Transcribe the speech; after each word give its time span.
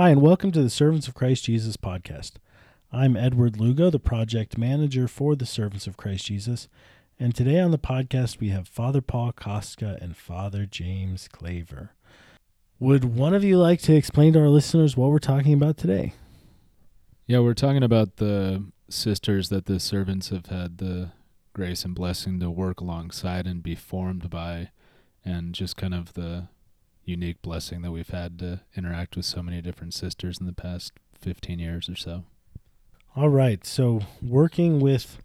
Hi, 0.00 0.10
and 0.10 0.22
welcome 0.22 0.52
to 0.52 0.62
the 0.62 0.70
Servants 0.70 1.08
of 1.08 1.14
Christ 1.14 1.46
Jesus 1.46 1.76
podcast. 1.76 2.34
I'm 2.92 3.16
Edward 3.16 3.58
Lugo, 3.58 3.90
the 3.90 3.98
project 3.98 4.56
manager 4.56 5.08
for 5.08 5.34
the 5.34 5.44
Servants 5.44 5.88
of 5.88 5.96
Christ 5.96 6.26
Jesus, 6.26 6.68
and 7.18 7.34
today 7.34 7.58
on 7.58 7.72
the 7.72 7.80
podcast 7.80 8.38
we 8.38 8.50
have 8.50 8.68
Father 8.68 9.00
Paul 9.00 9.32
Kostka 9.32 10.00
and 10.00 10.16
Father 10.16 10.66
James 10.66 11.26
Claver. 11.26 11.94
Would 12.78 13.16
one 13.16 13.34
of 13.34 13.42
you 13.42 13.58
like 13.58 13.80
to 13.82 13.96
explain 13.96 14.34
to 14.34 14.38
our 14.38 14.48
listeners 14.48 14.96
what 14.96 15.10
we're 15.10 15.18
talking 15.18 15.52
about 15.52 15.76
today? 15.76 16.14
Yeah, 17.26 17.40
we're 17.40 17.54
talking 17.54 17.82
about 17.82 18.18
the 18.18 18.66
sisters 18.88 19.48
that 19.48 19.66
the 19.66 19.80
servants 19.80 20.28
have 20.28 20.46
had 20.46 20.78
the 20.78 21.10
grace 21.54 21.84
and 21.84 21.92
blessing 21.92 22.38
to 22.38 22.52
work 22.52 22.80
alongside 22.80 23.48
and 23.48 23.64
be 23.64 23.74
formed 23.74 24.30
by, 24.30 24.70
and 25.24 25.56
just 25.56 25.76
kind 25.76 25.92
of 25.92 26.12
the 26.12 26.46
unique 27.08 27.40
blessing 27.40 27.82
that 27.82 27.90
we've 27.90 28.10
had 28.10 28.38
to 28.38 28.60
interact 28.76 29.16
with 29.16 29.24
so 29.24 29.42
many 29.42 29.62
different 29.62 29.94
sisters 29.94 30.38
in 30.38 30.46
the 30.46 30.52
past 30.52 30.92
15 31.18 31.58
years 31.58 31.88
or 31.88 31.96
so. 31.96 32.24
All 33.16 33.30
right, 33.30 33.64
so 33.64 34.02
working 34.22 34.78
with 34.78 35.18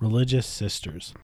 religious 0.00 0.46
sisters. 0.46 1.14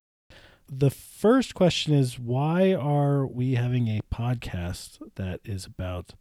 The 0.68 0.90
first 0.90 1.54
question 1.54 1.95
is 1.95 2.18
why 2.18 2.74
are 2.74 3.27
we 3.27 3.54
having 3.54 3.88
a 3.88 4.01
podcast 4.14 4.98
that 5.16 5.40
is 5.45 5.66
about 5.66 6.15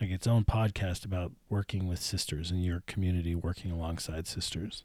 like 0.00 0.10
its 0.10 0.26
own 0.26 0.44
podcast 0.44 1.04
about 1.04 1.32
working 1.48 1.86
with 1.86 2.00
sisters 2.00 2.50
in 2.50 2.62
your 2.62 2.82
community 2.86 3.34
working 3.34 3.70
alongside 3.70 4.26
sisters? 4.26 4.84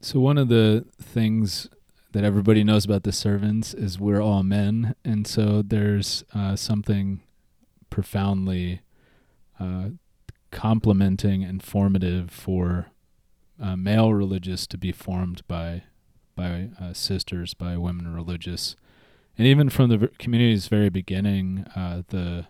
So 0.00 0.20
one 0.20 0.38
of 0.38 0.48
the 0.48 0.86
things 1.00 1.68
that 2.14 2.22
everybody 2.22 2.62
knows 2.62 2.84
about 2.84 3.02
the 3.02 3.10
servants 3.10 3.74
is 3.74 3.98
we're 3.98 4.22
all 4.22 4.44
men, 4.44 4.94
and 5.04 5.26
so 5.26 5.62
there's 5.62 6.22
uh, 6.32 6.54
something 6.54 7.20
profoundly 7.90 8.82
uh, 9.58 9.88
complementing 10.52 11.42
and 11.42 11.60
formative 11.60 12.30
for 12.30 12.86
uh, 13.60 13.74
male 13.74 14.14
religious 14.14 14.64
to 14.68 14.78
be 14.78 14.92
formed 14.92 15.46
by 15.48 15.82
by 16.36 16.68
uh, 16.80 16.92
sisters, 16.92 17.52
by 17.52 17.76
women 17.76 18.14
religious, 18.14 18.76
and 19.36 19.48
even 19.48 19.68
from 19.68 19.90
the 19.90 20.08
community's 20.18 20.68
very 20.68 20.90
beginning, 20.90 21.66
uh, 21.74 22.02
the 22.08 22.46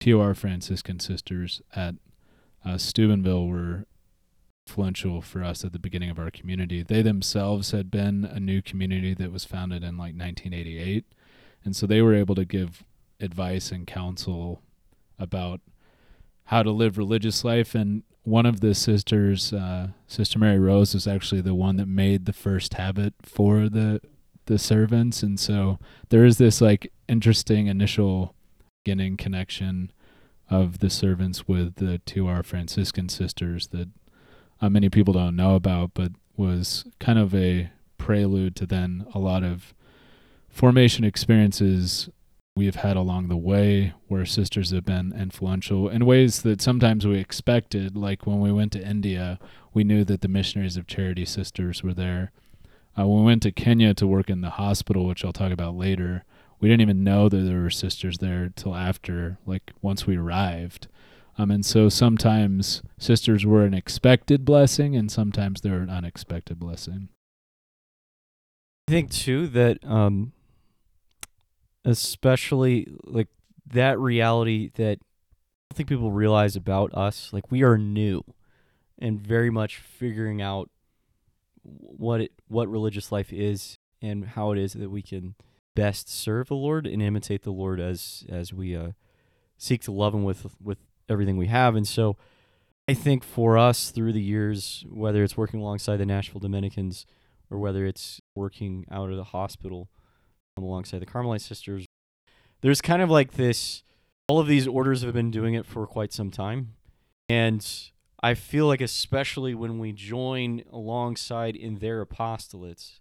TOR 0.00 0.34
Franciscan 0.34 0.98
sisters 0.98 1.60
at 1.76 1.94
uh, 2.64 2.78
Steubenville 2.78 3.46
were 3.48 3.84
influential 4.66 5.20
for 5.20 5.42
us 5.44 5.64
at 5.64 5.72
the 5.72 5.78
beginning 5.78 6.10
of 6.10 6.18
our 6.18 6.30
community. 6.30 6.82
They 6.82 7.02
themselves 7.02 7.72
had 7.72 7.90
been 7.90 8.24
a 8.24 8.40
new 8.40 8.62
community 8.62 9.14
that 9.14 9.32
was 9.32 9.44
founded 9.44 9.82
in 9.82 9.96
like 9.96 10.14
1988. 10.16 11.04
And 11.64 11.76
so 11.76 11.86
they 11.86 12.02
were 12.02 12.14
able 12.14 12.34
to 12.34 12.44
give 12.44 12.84
advice 13.20 13.70
and 13.70 13.86
counsel 13.86 14.62
about 15.18 15.60
how 16.46 16.62
to 16.62 16.70
live 16.70 16.98
religious 16.98 17.44
life. 17.44 17.74
And 17.74 18.02
one 18.22 18.46
of 18.46 18.60
the 18.60 18.74
sisters, 18.74 19.52
uh, 19.52 19.88
Sister 20.06 20.38
Mary 20.38 20.58
Rose, 20.58 20.94
was 20.94 21.06
actually 21.06 21.40
the 21.40 21.54
one 21.54 21.76
that 21.76 21.88
made 21.88 22.24
the 22.24 22.32
first 22.32 22.74
habit 22.74 23.14
for 23.22 23.68
the 23.68 24.00
the 24.46 24.58
servants. 24.58 25.22
And 25.22 25.40
so 25.40 25.78
there 26.10 26.26
is 26.26 26.36
this 26.36 26.60
like 26.60 26.92
interesting 27.08 27.66
initial 27.66 28.34
beginning 28.84 29.16
connection 29.16 29.90
of 30.50 30.80
the 30.80 30.90
servants 30.90 31.48
with 31.48 31.76
the 31.76 31.98
TOR 32.04 32.42
Franciscan 32.42 33.08
sisters 33.08 33.68
that 33.68 33.88
uh, 34.64 34.70
many 34.70 34.88
people 34.88 35.12
don't 35.12 35.36
know 35.36 35.54
about, 35.56 35.92
but 35.92 36.12
was 36.36 36.84
kind 36.98 37.18
of 37.18 37.34
a 37.34 37.70
prelude 37.98 38.56
to 38.56 38.66
then 38.66 39.06
a 39.14 39.18
lot 39.18 39.42
of 39.42 39.74
formation 40.48 41.04
experiences 41.04 42.08
we 42.56 42.66
have 42.66 42.76
had 42.76 42.96
along 42.96 43.28
the 43.28 43.36
way 43.36 43.92
where 44.06 44.24
sisters 44.24 44.70
have 44.70 44.84
been 44.84 45.12
influential 45.18 45.88
in 45.88 46.06
ways 46.06 46.42
that 46.42 46.62
sometimes 46.62 47.06
we 47.06 47.18
expected. 47.18 47.96
Like 47.96 48.26
when 48.26 48.40
we 48.40 48.52
went 48.52 48.72
to 48.72 48.86
India, 48.86 49.38
we 49.74 49.84
knew 49.84 50.04
that 50.04 50.22
the 50.22 50.28
Missionaries 50.28 50.76
of 50.76 50.86
Charity 50.86 51.24
sisters 51.24 51.82
were 51.82 51.94
there. 51.94 52.32
Uh, 52.98 53.06
when 53.06 53.20
we 53.20 53.26
went 53.26 53.42
to 53.42 53.52
Kenya 53.52 53.92
to 53.94 54.06
work 54.06 54.30
in 54.30 54.40
the 54.40 54.50
hospital, 54.50 55.04
which 55.04 55.24
I'll 55.24 55.32
talk 55.32 55.52
about 55.52 55.76
later, 55.76 56.24
we 56.60 56.68
didn't 56.68 56.82
even 56.82 57.04
know 57.04 57.28
that 57.28 57.36
there 57.36 57.60
were 57.60 57.70
sisters 57.70 58.18
there 58.18 58.50
till 58.54 58.74
after, 58.74 59.38
like 59.44 59.72
once 59.82 60.06
we 60.06 60.16
arrived. 60.16 60.86
Um, 61.36 61.50
and 61.50 61.66
so 61.66 61.88
sometimes 61.88 62.82
sisters 62.98 63.44
were 63.44 63.64
an 63.64 63.74
expected 63.74 64.44
blessing, 64.44 64.94
and 64.94 65.10
sometimes 65.10 65.60
they're 65.60 65.82
an 65.82 65.90
unexpected 65.90 66.60
blessing. 66.60 67.08
I 68.88 68.92
think 68.92 69.10
too 69.10 69.48
that 69.48 69.78
um, 69.84 70.32
especially 71.84 72.88
like 73.04 73.28
that 73.66 73.98
reality 73.98 74.70
that 74.74 74.98
I 75.70 75.74
think 75.74 75.88
people 75.88 76.12
realize 76.12 76.56
about 76.56 76.94
us. 76.94 77.32
Like 77.32 77.50
we 77.50 77.62
are 77.62 77.78
new 77.78 78.22
and 78.98 79.20
very 79.20 79.50
much 79.50 79.76
figuring 79.78 80.40
out 80.40 80.70
what 81.62 82.20
it 82.20 82.32
what 82.48 82.68
religious 82.68 83.10
life 83.10 83.32
is 83.32 83.76
and 84.00 84.26
how 84.28 84.52
it 84.52 84.58
is 84.58 84.74
that 84.74 84.90
we 84.90 85.02
can 85.02 85.34
best 85.74 86.08
serve 86.08 86.48
the 86.48 86.54
Lord 86.54 86.86
and 86.86 87.02
imitate 87.02 87.42
the 87.42 87.50
Lord 87.50 87.80
as 87.80 88.24
as 88.28 88.52
we 88.52 88.76
uh, 88.76 88.90
seek 89.56 89.82
to 89.82 89.92
love 89.92 90.14
Him 90.14 90.24
with 90.24 90.46
with 90.62 90.78
everything 91.08 91.36
we 91.36 91.46
have. 91.46 91.76
And 91.76 91.86
so, 91.86 92.16
I 92.86 92.92
think 92.92 93.24
for 93.24 93.56
us 93.56 93.90
through 93.90 94.12
the 94.12 94.22
years, 94.22 94.84
whether 94.90 95.24
it's 95.24 95.38
working 95.38 95.60
alongside 95.60 95.96
the 95.96 96.06
Nashville 96.06 96.40
Dominicans 96.40 97.06
or 97.50 97.58
whether 97.58 97.86
it's 97.86 98.20
working 98.34 98.84
out 98.90 99.10
of 99.10 99.16
the 99.16 99.24
hospital 99.24 99.88
alongside 100.56 100.98
the 100.98 101.06
Carmelite 101.06 101.40
sisters. 101.40 101.86
There's 102.60 102.80
kind 102.80 103.00
of 103.00 103.10
like 103.10 103.32
this 103.32 103.82
all 104.26 104.40
of 104.40 104.46
these 104.46 104.66
orders 104.66 105.02
have 105.02 105.12
been 105.12 105.30
doing 105.30 105.54
it 105.54 105.66
for 105.66 105.86
quite 105.86 106.12
some 106.12 106.30
time. 106.30 106.74
And 107.28 107.66
I 108.22 108.34
feel 108.34 108.66
like 108.66 108.80
especially 108.80 109.54
when 109.54 109.78
we 109.78 109.92
join 109.92 110.62
alongside 110.72 111.56
in 111.56 111.76
their 111.76 112.04
apostolates, 112.04 113.00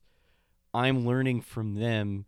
I'm 0.74 1.06
learning 1.06 1.42
from 1.42 1.76
them 1.76 2.26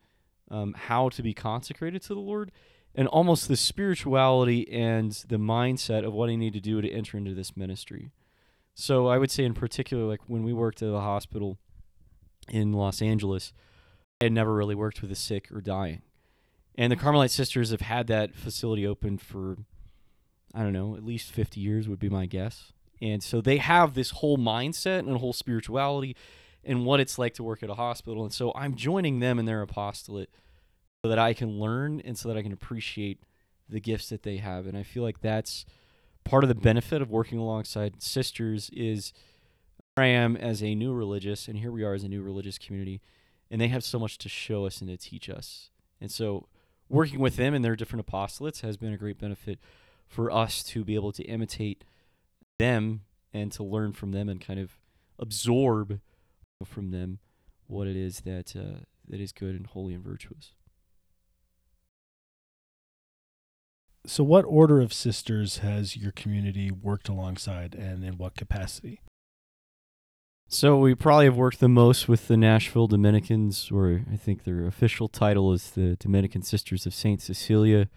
um, 0.50 0.76
how 0.78 1.10
to 1.10 1.24
be 1.24 1.34
consecrated 1.34 2.02
to 2.04 2.14
the 2.14 2.20
Lord 2.20 2.52
and 2.96 3.08
almost 3.10 3.48
the 3.48 3.58
spirituality 3.58 4.72
and 4.72 5.12
the 5.28 5.38
mindset 5.38 6.06
of 6.06 6.14
what 6.14 6.30
I 6.30 6.36
need 6.36 6.54
to 6.54 6.62
do 6.62 6.82
to 6.82 6.90
enter 6.90 7.18
into 7.18 7.34
this 7.34 7.56
ministry. 7.58 8.12
So 8.74 9.08
I 9.08 9.18
would 9.18 9.32
say 9.32 9.44
in 9.44 9.54
particular, 9.54 10.06
like 10.06 10.22
when 10.28 10.44
we 10.44 10.54
worked 10.54 10.82
at 10.82 10.92
the 10.92 11.02
hospital 11.02 11.58
in 12.50 12.74
Los 12.74 13.02
Angeles, 13.02 13.54
I 14.22 14.26
had 14.26 14.34
never 14.34 14.54
really 14.54 14.76
worked 14.76 15.02
with 15.02 15.10
the 15.10 15.16
sick 15.16 15.52
or 15.52 15.62
dying. 15.62 16.02
And 16.78 16.92
the 16.92 16.98
Carmelite 16.98 17.32
sisters 17.32 17.72
have 17.72 17.82
had 17.82 18.08
that 18.08 18.36
facility 18.36 18.88
open 18.88 19.18
for, 19.18 19.58
I 20.54 20.64
don't 20.64 20.74
know, 20.74 20.96
at 20.96 21.06
least 21.06 21.32
50 21.32 21.60
years 21.60 21.88
would 21.88 22.00
be 22.00 22.10
my 22.10 22.26
guess. 22.26 22.74
And 23.02 23.22
so 23.22 23.42
they 23.42 23.58
have 23.58 23.94
this 23.94 24.12
whole 24.12 24.38
mindset 24.38 25.00
and 25.00 25.18
whole 25.18 25.34
spirituality 25.34 26.16
and 26.64 26.86
what 26.86 27.00
it's 27.00 27.18
like 27.18 27.34
to 27.36 27.44
work 27.44 27.62
at 27.62 27.70
a 27.70 27.76
hospital. 27.76 28.24
And 28.24 28.34
so 28.34 28.52
I'm 28.56 28.76
joining 28.76 29.20
them 29.20 29.38
in 29.38 29.46
their 29.46 29.62
apostolate 29.62 30.30
that 31.08 31.20
I 31.20 31.34
can 31.34 31.60
learn 31.60 32.02
and 32.02 32.18
so 32.18 32.28
that 32.30 32.38
I 32.38 32.42
can 32.42 32.52
appreciate 32.52 33.20
the 33.68 33.80
gifts 33.80 34.10
that 34.10 34.24
they 34.24 34.38
have. 34.38 34.68
And 34.68 34.78
I 34.78 34.84
feel 34.84 35.04
like 35.04 35.22
that's 35.22 35.66
part 36.24 36.44
of 36.44 36.48
the 36.48 36.56
benefit 36.56 37.02
of 37.02 37.10
working 37.10 37.38
alongside 37.38 38.02
sisters 38.02 38.70
is 38.74 39.14
I 39.98 40.08
am 40.08 40.36
as 40.36 40.62
a 40.62 40.76
new 40.76 40.94
religious, 40.94 41.48
and 41.48 41.58
here 41.58 41.72
we 41.72 41.84
are 41.84 41.94
as 41.94 42.04
a 42.04 42.10
new 42.10 42.22
religious 42.22 42.58
community 42.58 43.02
and 43.50 43.62
they 43.62 43.68
have 43.68 43.84
so 43.84 44.00
much 44.00 44.18
to 44.20 44.30
show 44.30 44.66
us 44.66 44.82
and 44.82 44.90
to 44.90 44.98
teach 44.98 45.30
us. 45.30 45.70
And 46.02 46.12
so, 46.12 46.48
working 46.90 47.20
with 47.20 47.36
them 47.36 47.54
and 47.54 47.64
their 47.64 47.76
different 47.76 48.06
apostolates 48.06 48.62
has 48.62 48.78
been 48.78 48.94
a 48.94 48.98
great 48.98 49.20
benefit 49.20 49.60
for 50.08 50.32
us 50.32 50.64
to 50.64 50.84
be 50.84 50.96
able 50.96 51.12
to 51.14 51.24
imitate 51.24 51.84
them 52.60 53.02
and 53.34 53.52
to 53.52 53.64
learn 53.64 53.94
from 53.94 54.12
them 54.12 54.30
and 54.30 54.40
kind 54.40 54.60
of 54.60 54.78
absorb 55.20 56.00
from 56.64 56.92
them 56.92 57.20
what 57.68 57.88
it 57.88 57.96
is 57.96 58.22
that 58.22 58.56
uh, 58.56 58.84
that 59.08 59.20
is 59.20 59.32
good 59.32 59.56
and 59.56 59.68
holy 59.68 59.94
and 59.94 60.04
virtuous. 60.04 60.52
So, 64.08 64.24
what 64.24 64.44
order 64.44 64.82
of 64.82 64.94
sisters 64.94 65.60
has 65.60 65.98
your 65.98 66.12
community 66.12 66.70
worked 66.70 67.10
alongside, 67.10 67.74
and 67.76 68.04
in 68.04 68.18
what 68.18 68.36
capacity? 68.36 69.02
So 70.48 70.78
we 70.78 70.94
probably 70.94 71.26
have 71.26 71.36
worked 71.36 71.60
the 71.60 71.68
most 71.68 72.08
with 72.08 72.28
the 72.28 72.38
Nashville 72.38 72.88
Dominicans, 72.88 73.72
or 73.72 74.04
I 74.12 74.16
think 74.16 74.44
their 74.44 74.68
official 74.68 75.08
title 75.08 75.52
is 75.54 75.72
the 75.72 75.96
Dominican 75.96 76.44
Sisters 76.44 76.86
of 76.86 76.94
Saint 76.94 77.20
Cecilia. 77.20 77.90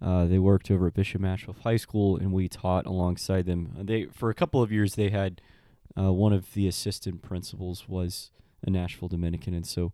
Uh, 0.00 0.26
they 0.26 0.38
worked 0.38 0.70
over 0.70 0.86
at 0.86 0.94
Bishop 0.94 1.20
Machebeuf 1.20 1.60
High 1.62 1.76
School, 1.76 2.16
and 2.16 2.32
we 2.32 2.48
taught 2.48 2.86
alongside 2.86 3.46
them. 3.46 3.74
Uh, 3.78 3.82
they 3.82 4.04
for 4.06 4.30
a 4.30 4.34
couple 4.34 4.62
of 4.62 4.70
years 4.70 4.94
they 4.94 5.10
had 5.10 5.40
uh, 5.98 6.12
one 6.12 6.32
of 6.32 6.54
the 6.54 6.68
assistant 6.68 7.20
principals 7.20 7.88
was 7.88 8.30
a 8.64 8.70
Nashville 8.70 9.08
Dominican, 9.08 9.52
and 9.52 9.66
so 9.66 9.92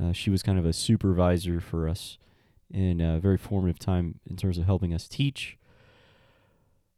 uh, 0.00 0.12
she 0.12 0.28
was 0.28 0.42
kind 0.42 0.58
of 0.58 0.66
a 0.66 0.74
supervisor 0.74 1.58
for 1.58 1.88
us 1.88 2.18
in 2.74 3.00
a 3.00 3.18
very 3.20 3.38
formative 3.38 3.78
time 3.78 4.18
in 4.28 4.36
terms 4.36 4.58
of 4.58 4.66
helping 4.66 4.92
us 4.92 5.06
teach. 5.06 5.56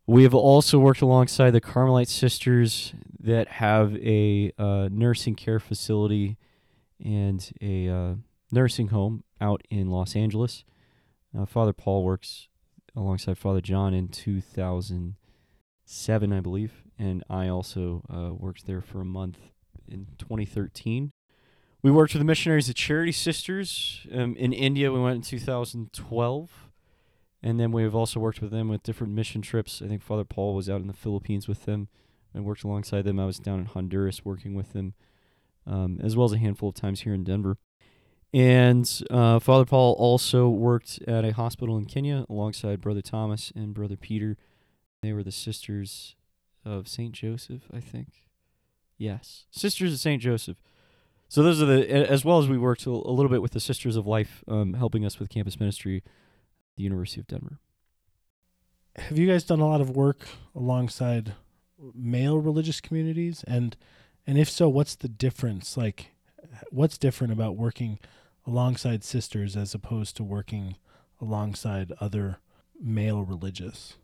We 0.06 0.22
have 0.22 0.34
also 0.34 0.78
worked 0.78 1.02
alongside 1.02 1.50
the 1.50 1.60
Carmelite 1.60 2.08
sisters 2.08 2.94
that 3.20 3.48
have 3.48 3.94
a 3.96 4.52
uh, 4.56 4.88
nursing 4.90 5.34
care 5.34 5.60
facility 5.60 6.38
and 7.04 7.52
a 7.60 7.88
uh, 7.88 8.14
nursing 8.50 8.88
home 8.88 9.22
out 9.40 9.62
in 9.68 9.90
Los 9.90 10.16
Angeles. 10.16 10.64
Uh, 11.36 11.44
Father 11.44 11.74
Paul 11.74 12.04
works 12.04 12.48
alongside 12.94 13.36
Father 13.36 13.60
John 13.60 13.92
in 13.92 14.08
2007, 14.08 16.32
I 16.32 16.40
believe, 16.40 16.84
and 16.98 17.22
I 17.28 17.48
also 17.48 18.02
uh, 18.08 18.32
worked 18.32 18.66
there 18.66 18.80
for 18.80 19.02
a 19.02 19.04
month 19.04 19.50
in 19.86 20.06
2013. 20.18 21.12
We 21.86 21.92
worked 21.92 22.14
with 22.14 22.20
the 22.20 22.24
missionaries 22.24 22.68
at 22.68 22.74
Charity 22.74 23.12
Sisters 23.12 24.04
um, 24.12 24.34
in 24.34 24.52
India. 24.52 24.90
We 24.90 24.98
went 24.98 25.14
in 25.14 25.22
2012, 25.22 26.50
and 27.44 27.60
then 27.60 27.70
we've 27.70 27.94
also 27.94 28.18
worked 28.18 28.42
with 28.42 28.50
them 28.50 28.68
with 28.68 28.82
different 28.82 29.12
mission 29.12 29.40
trips. 29.40 29.80
I 29.80 29.86
think 29.86 30.02
Father 30.02 30.24
Paul 30.24 30.56
was 30.56 30.68
out 30.68 30.80
in 30.80 30.88
the 30.88 30.92
Philippines 30.92 31.46
with 31.46 31.64
them 31.64 31.86
and 32.34 32.44
worked 32.44 32.64
alongside 32.64 33.04
them. 33.04 33.20
I 33.20 33.24
was 33.24 33.38
down 33.38 33.60
in 33.60 33.66
Honduras 33.66 34.24
working 34.24 34.56
with 34.56 34.72
them, 34.72 34.94
um, 35.64 36.00
as 36.02 36.16
well 36.16 36.24
as 36.24 36.32
a 36.32 36.38
handful 36.38 36.70
of 36.70 36.74
times 36.74 37.02
here 37.02 37.14
in 37.14 37.22
Denver. 37.22 37.56
And 38.34 38.90
uh, 39.08 39.38
Father 39.38 39.64
Paul 39.64 39.94
also 39.96 40.48
worked 40.48 40.98
at 41.06 41.24
a 41.24 41.34
hospital 41.34 41.78
in 41.78 41.84
Kenya 41.84 42.26
alongside 42.28 42.80
Brother 42.80 43.00
Thomas 43.00 43.52
and 43.54 43.72
Brother 43.72 43.96
Peter. 43.96 44.36
They 45.02 45.12
were 45.12 45.22
the 45.22 45.30
sisters 45.30 46.16
of 46.64 46.88
St. 46.88 47.12
Joseph, 47.12 47.62
I 47.72 47.78
think. 47.78 48.08
Yes, 48.98 49.44
Sisters 49.52 49.92
of 49.92 50.00
St. 50.00 50.20
Joseph. 50.20 50.60
So 51.28 51.42
those 51.42 51.60
are 51.60 51.66
the, 51.66 52.10
as 52.10 52.24
well 52.24 52.38
as 52.38 52.48
we 52.48 52.56
worked 52.56 52.86
a, 52.86 52.90
little 52.90 53.30
bit 53.30 53.42
with 53.42 53.52
the 53.52 53.60
Sisters 53.60 53.96
of 53.96 54.06
Life, 54.06 54.44
um, 54.46 54.74
helping 54.74 55.04
us 55.04 55.18
with 55.18 55.28
campus 55.28 55.58
ministry, 55.58 55.96
at 55.96 56.76
the 56.76 56.84
University 56.84 57.20
of 57.20 57.26
Denver. 57.26 57.58
Have 58.96 59.18
you 59.18 59.26
guys 59.26 59.44
done 59.44 59.60
a 59.60 59.66
lot 59.66 59.80
of 59.80 59.90
work 59.90 60.20
alongside 60.54 61.34
male 61.94 62.38
religious 62.38 62.80
communities? 62.80 63.44
And 63.46 63.76
and 64.26 64.38
if 64.38 64.50
so, 64.50 64.68
what's 64.68 64.96
the 64.96 65.08
difference? 65.08 65.76
Like, 65.76 66.12
what's 66.70 66.98
different 66.98 67.32
about 67.32 67.56
working 67.56 67.98
alongside 68.46 69.04
sisters 69.04 69.56
as 69.56 69.74
opposed 69.74 70.16
to 70.16 70.24
working 70.24 70.76
alongside 71.20 71.92
other 72.00 72.38
male 72.80 73.22
religious? 73.22 73.96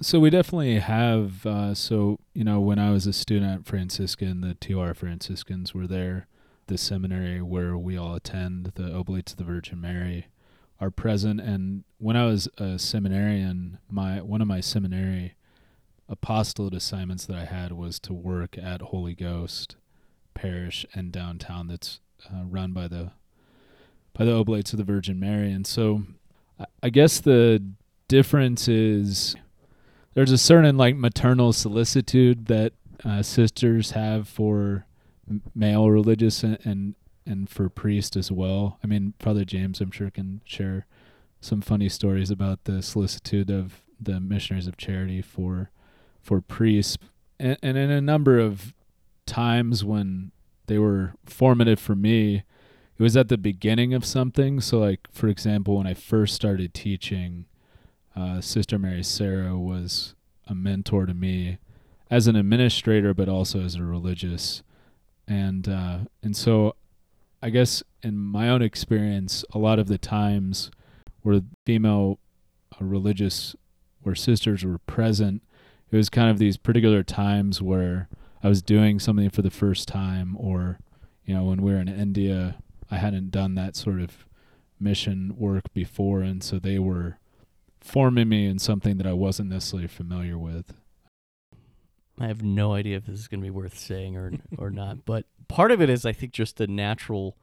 So 0.00 0.20
we 0.20 0.28
definitely 0.28 0.78
have. 0.78 1.46
Uh, 1.46 1.74
so 1.74 2.18
you 2.34 2.44
know, 2.44 2.60
when 2.60 2.78
I 2.78 2.90
was 2.90 3.06
a 3.06 3.12
student 3.12 3.60
at 3.60 3.66
Franciscan, 3.66 4.42
the 4.42 4.54
TR 4.54 4.92
Franciscans 4.92 5.74
were 5.74 5.86
there. 5.86 6.26
The 6.66 6.76
seminary 6.76 7.40
where 7.40 7.78
we 7.78 7.96
all 7.96 8.16
attend, 8.16 8.72
the 8.74 8.92
Oblates 8.92 9.32
of 9.32 9.38
the 9.38 9.44
Virgin 9.44 9.80
Mary, 9.80 10.26
are 10.80 10.90
present. 10.90 11.40
And 11.40 11.84
when 11.98 12.16
I 12.16 12.26
was 12.26 12.48
a 12.58 12.78
seminarian, 12.78 13.78
my 13.90 14.20
one 14.20 14.42
of 14.42 14.48
my 14.48 14.60
seminary 14.60 15.34
apostolate 16.08 16.74
assignments 16.74 17.24
that 17.26 17.36
I 17.36 17.44
had 17.44 17.72
was 17.72 17.98
to 18.00 18.12
work 18.12 18.58
at 18.58 18.82
Holy 18.82 19.14
Ghost 19.14 19.76
Parish 20.34 20.84
in 20.94 21.10
downtown. 21.10 21.68
That's 21.68 22.00
uh, 22.30 22.44
run 22.44 22.72
by 22.72 22.88
the 22.88 23.12
by 24.12 24.24
the 24.24 24.34
Oblates 24.34 24.72
of 24.72 24.78
the 24.78 24.84
Virgin 24.84 25.18
Mary. 25.18 25.52
And 25.52 25.66
so, 25.66 26.02
I 26.82 26.90
guess 26.90 27.20
the 27.20 27.62
difference 28.08 28.68
is 28.68 29.36
there's 30.16 30.32
a 30.32 30.38
certain 30.38 30.78
like 30.78 30.96
maternal 30.96 31.52
solicitude 31.52 32.46
that 32.46 32.72
uh, 33.04 33.22
sisters 33.22 33.90
have 33.90 34.26
for 34.26 34.86
male 35.54 35.90
religious 35.90 36.42
and, 36.42 36.58
and 36.64 36.94
and 37.26 37.50
for 37.50 37.68
priest 37.68 38.16
as 38.16 38.32
well. 38.32 38.78
I 38.82 38.86
mean, 38.86 39.12
Father 39.18 39.44
James, 39.44 39.80
I'm 39.80 39.90
sure, 39.90 40.10
can 40.10 40.40
share 40.44 40.86
some 41.40 41.60
funny 41.60 41.90
stories 41.90 42.30
about 42.30 42.64
the 42.64 42.82
solicitude 42.82 43.50
of 43.50 43.82
the 44.00 44.18
missionaries 44.18 44.66
of 44.66 44.78
charity 44.78 45.20
for 45.20 45.70
for 46.22 46.40
priests, 46.40 46.96
and, 47.38 47.58
and 47.62 47.76
in 47.76 47.90
a 47.90 48.00
number 48.00 48.38
of 48.38 48.72
times 49.26 49.84
when 49.84 50.32
they 50.66 50.78
were 50.78 51.12
formative 51.26 51.78
for 51.78 51.94
me, 51.94 52.36
it 52.98 53.02
was 53.02 53.18
at 53.18 53.28
the 53.28 53.36
beginning 53.36 53.92
of 53.92 54.06
something. 54.06 54.62
So, 54.62 54.78
like 54.78 55.08
for 55.12 55.28
example, 55.28 55.76
when 55.76 55.86
I 55.86 55.92
first 55.92 56.34
started 56.34 56.72
teaching 56.72 57.44
uh, 58.16 58.40
Sister 58.40 58.78
Mary 58.78 59.02
Sarah 59.02 59.58
was 59.58 60.14
a 60.46 60.54
mentor 60.54 61.06
to 61.06 61.14
me 61.14 61.58
as 62.10 62.26
an 62.26 62.36
administrator, 62.36 63.12
but 63.12 63.28
also 63.28 63.60
as 63.62 63.74
a 63.74 63.82
religious, 63.82 64.62
and 65.28 65.68
uh, 65.68 65.98
and 66.22 66.36
so 66.36 66.74
I 67.42 67.50
guess 67.50 67.82
in 68.02 68.16
my 68.16 68.48
own 68.48 68.62
experience, 68.62 69.44
a 69.52 69.58
lot 69.58 69.78
of 69.78 69.88
the 69.88 69.98
times 69.98 70.70
where 71.22 71.42
female 71.64 72.18
uh, 72.80 72.84
religious, 72.84 73.54
where 74.02 74.14
sisters 74.14 74.64
were 74.64 74.78
present, 74.78 75.42
it 75.90 75.96
was 75.96 76.08
kind 76.08 76.30
of 76.30 76.38
these 76.38 76.56
particular 76.56 77.02
times 77.02 77.60
where 77.60 78.08
I 78.42 78.48
was 78.48 78.62
doing 78.62 78.98
something 78.98 79.30
for 79.30 79.42
the 79.42 79.50
first 79.50 79.88
time, 79.88 80.36
or 80.38 80.78
you 81.24 81.34
know, 81.34 81.44
when 81.44 81.60
we 81.60 81.72
were 81.72 81.80
in 81.80 81.88
India, 81.88 82.56
I 82.90 82.96
hadn't 82.96 83.30
done 83.30 83.56
that 83.56 83.76
sort 83.76 84.00
of 84.00 84.26
mission 84.78 85.34
work 85.36 85.72
before, 85.74 86.22
and 86.22 86.42
so 86.42 86.58
they 86.58 86.78
were 86.78 87.18
forming 87.86 88.28
me 88.28 88.46
in 88.46 88.58
something 88.58 88.96
that 88.98 89.06
I 89.06 89.12
wasn't 89.12 89.50
necessarily 89.50 89.86
familiar 89.86 90.36
with. 90.36 90.74
I 92.18 92.26
have 92.26 92.42
no 92.42 92.72
idea 92.72 92.96
if 92.96 93.06
this 93.06 93.20
is 93.20 93.28
going 93.28 93.40
to 93.40 93.44
be 93.44 93.50
worth 93.50 93.78
saying 93.78 94.16
or 94.16 94.32
or 94.58 94.70
not, 94.70 95.04
but 95.04 95.26
part 95.48 95.70
of 95.70 95.80
it 95.80 95.90
is 95.90 96.04
I 96.04 96.12
think 96.12 96.32
just 96.32 96.56
the 96.56 96.66
natural. 96.66 97.36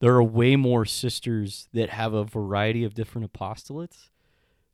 There 0.00 0.14
are 0.14 0.22
way 0.22 0.54
more 0.54 0.84
sisters 0.84 1.68
that 1.72 1.90
have 1.90 2.14
a 2.14 2.22
variety 2.22 2.84
of 2.84 2.94
different 2.94 3.32
apostolates 3.32 4.10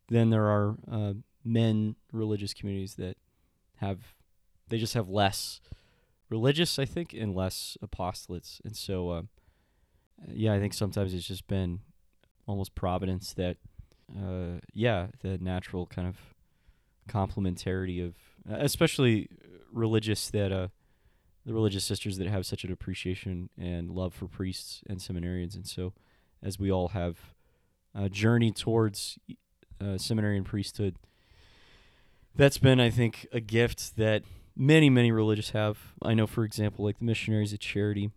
than 0.09 0.29
there 0.29 0.45
are 0.45 0.77
uh, 0.91 1.13
men 1.43 1.97
religious 2.13 2.55
communities 2.55 2.97
that 2.97 3.17
have. 3.77 4.15
They 4.69 4.79
just 4.79 4.95
have 4.95 5.09
less 5.09 5.61
religious, 6.31 6.79
I 6.79 6.85
think, 6.85 7.13
and 7.13 7.35
less 7.35 7.77
apostolates, 7.85 8.61
and 8.65 8.77
so 8.77 9.11
uh, 9.11 9.23
yeah, 10.29 10.53
I 10.53 10.61
think 10.61 10.75
sometimes 10.75 11.15
it's 11.15 11.27
just 11.27 11.47
been 11.47 11.81
almost 12.47 12.75
providence 12.75 13.33
that 13.35 13.57
uh, 14.17 14.61
yeah, 14.73 15.09
the 15.21 15.39
natural 15.39 15.87
kind 15.87 16.09
of 16.09 16.17
complementarity 17.09 18.05
of, 18.05 18.15
uh, 18.51 18.57
especially 18.61 19.29
religious 19.73 20.31
that 20.31 20.53
uh, 20.53 20.69
the 21.45 21.53
religious 21.53 21.85
sisters 21.85 22.17
that 22.19 22.27
have 22.27 22.47
such 22.47 22.65
an 22.65 22.73
appreciation 22.73 23.51
and 23.59 23.91
love 23.91 24.15
for 24.15 24.27
priests 24.27 24.83
and 24.89 24.99
seminarians, 24.99 25.55
and 25.55 25.67
so 25.67 25.93
as 26.43 26.59
we 26.59 26.71
all 26.71 26.89
have 26.89 27.19
uh, 27.95 28.09
journeyed 28.09 28.57
towards 28.57 29.19
uh, 29.81 29.99
seminary 29.99 30.37
and 30.37 30.47
priesthood, 30.47 30.97
that's 32.37 32.59
been, 32.59 32.81
I 32.81 32.91
think, 32.91 33.27
a 33.33 33.41
gift 33.41 33.97
that 33.97 34.23
many, 34.57 34.91
many 34.91 35.13
religious 35.13 35.51
have. 35.51 35.79
I 36.03 36.15
know, 36.15 36.27
for 36.27 36.45
example, 36.45 36.85
like 36.85 36.99
the 36.99 37.05
missionaries 37.05 37.53
at 37.53 37.61
Charity, 37.61 38.11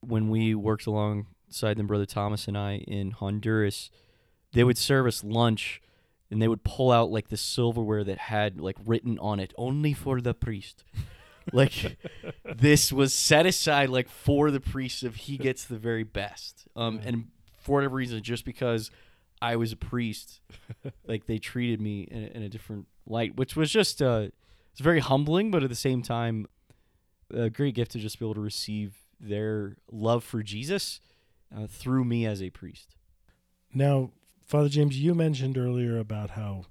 when 0.00 0.28
we 0.28 0.54
worked 0.54 0.86
alongside 0.86 1.76
them, 1.76 1.86
Brother 1.86 2.06
Thomas 2.06 2.46
and 2.46 2.56
I 2.56 2.76
in 2.86 3.10
Honduras 3.10 3.90
they 4.52 4.64
would 4.64 4.78
serve 4.78 5.06
us 5.06 5.22
lunch 5.24 5.80
and 6.30 6.40
they 6.40 6.48
would 6.48 6.64
pull 6.64 6.90
out 6.90 7.10
like 7.10 7.28
the 7.28 7.36
silverware 7.36 8.04
that 8.04 8.18
had 8.18 8.60
like 8.60 8.76
written 8.84 9.18
on 9.18 9.40
it 9.40 9.52
only 9.56 9.92
for 9.92 10.20
the 10.20 10.34
priest. 10.34 10.84
Like 11.52 11.98
this 12.56 12.92
was 12.92 13.14
set 13.14 13.46
aside 13.46 13.88
like 13.90 14.08
for 14.08 14.50
the 14.50 14.60
priest 14.60 15.02
if 15.02 15.16
he 15.16 15.38
gets 15.38 15.64
the 15.64 15.76
very 15.76 16.04
best. 16.04 16.66
Um 16.74 17.00
and 17.04 17.26
for 17.58 17.76
whatever 17.76 17.96
reason 17.96 18.22
just 18.22 18.44
because 18.44 18.92
i 19.42 19.56
was 19.56 19.72
a 19.72 19.76
priest 19.76 20.40
like 21.06 21.26
they 21.26 21.36
treated 21.36 21.80
me 21.80 22.02
in 22.02 22.22
a, 22.22 22.26
in 22.28 22.42
a 22.44 22.48
different 22.48 22.86
light 23.06 23.36
which 23.36 23.56
was 23.56 23.72
just 23.72 24.00
uh 24.00 24.28
it's 24.70 24.80
very 24.80 25.00
humbling 25.00 25.50
but 25.50 25.64
at 25.64 25.68
the 25.68 25.74
same 25.74 26.00
time 26.00 26.46
a 27.34 27.50
great 27.50 27.74
gift 27.74 27.90
to 27.90 27.98
just 27.98 28.20
be 28.20 28.24
able 28.24 28.34
to 28.34 28.40
receive 28.40 28.94
their 29.18 29.76
love 29.90 30.22
for 30.22 30.44
jesus 30.44 31.00
uh, 31.54 31.66
through 31.66 32.04
me 32.04 32.26
as 32.26 32.42
a 32.42 32.50
priest. 32.50 32.94
Now, 33.72 34.10
Father 34.46 34.68
James, 34.68 34.96
you 35.00 35.12
mentioned 35.12 35.58
earlier 35.58 35.98
about 35.98 36.30
how 36.30 36.66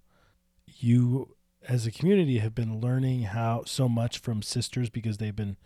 you, 0.65 1.35
as 1.67 1.85
a 1.85 1.91
community, 1.91 2.39
have 2.39 2.55
been 2.55 2.79
learning 2.79 3.23
how 3.23 3.63
so 3.65 3.89
much 3.89 4.17
from 4.17 4.41
sisters 4.41 4.89
because 4.89 5.17
they've 5.17 5.35
been 5.35 5.57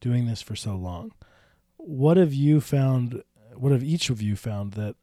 doing 0.00 0.26
this 0.26 0.40
for 0.40 0.56
so 0.56 0.74
long. 0.74 1.12
What 1.76 2.16
have 2.16 2.32
you 2.32 2.62
found? 2.62 3.22
What 3.54 3.70
have 3.70 3.84
each 3.84 4.08
of 4.08 4.22
you 4.22 4.34
found 4.34 4.72
that 4.72 4.96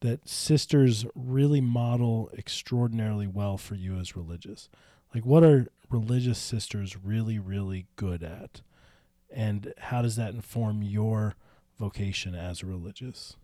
that 0.00 0.28
sisters 0.28 1.06
really 1.14 1.60
model 1.60 2.30
extraordinarily 2.36 3.28
well 3.28 3.56
for 3.56 3.76
you 3.76 3.96
as 3.96 4.16
religious? 4.16 4.68
Like, 5.14 5.24
what 5.24 5.44
are 5.44 5.68
religious 5.88 6.38
sisters 6.38 6.96
really, 6.96 7.38
really 7.38 7.86
good 7.94 8.24
at, 8.24 8.62
and 9.30 9.72
how 9.78 10.02
does 10.02 10.16
that 10.16 10.34
inform 10.34 10.82
your 10.82 11.36
vocation 11.78 12.34
as 12.34 12.60
a 12.60 12.66
religious? 12.66 13.36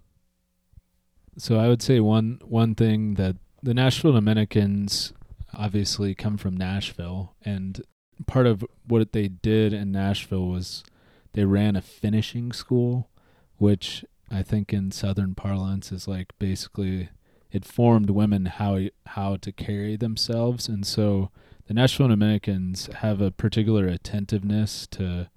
So 1.39 1.59
I 1.59 1.69
would 1.69 1.83
say 1.83 2.01
one 2.01 2.41
one 2.45 2.75
thing 2.75 3.15
that 3.15 3.37
the 3.63 3.73
Nashville 3.73 4.13
Dominicans 4.13 5.13
obviously 5.55 6.15
come 6.15 6.37
from 6.37 6.57
Nashville, 6.57 7.35
and 7.43 7.81
part 8.27 8.47
of 8.47 8.65
what 8.87 9.13
they 9.13 9.29
did 9.29 9.73
in 9.73 9.93
Nashville 9.93 10.49
was 10.49 10.83
they 11.35 11.45
ran 11.45 11.77
a 11.77 11.81
finishing 11.81 12.53
school, 12.53 13.09
which 13.57 14.05
I 14.31 14.43
think 14.43 14.73
in 14.73 14.91
Southern 14.91 15.37
parlance 15.37 15.93
is 15.93 16.09
like 16.09 16.33
basically 16.41 17.11
it 17.53 17.65
formed 17.65 18.11
women 18.11 18.47
how 18.47 18.81
how 19.07 19.37
to 19.37 19.53
carry 19.53 19.97
themselves, 19.97 20.69
and 20.69 20.85
so 20.85 21.31
the 21.69 21.75
Nashville 21.75 22.09
Dominicans 22.09 22.89
have 22.97 23.21
a 23.21 23.31
particular 23.31 23.87
attentiveness 23.87 24.89
to 24.89 25.31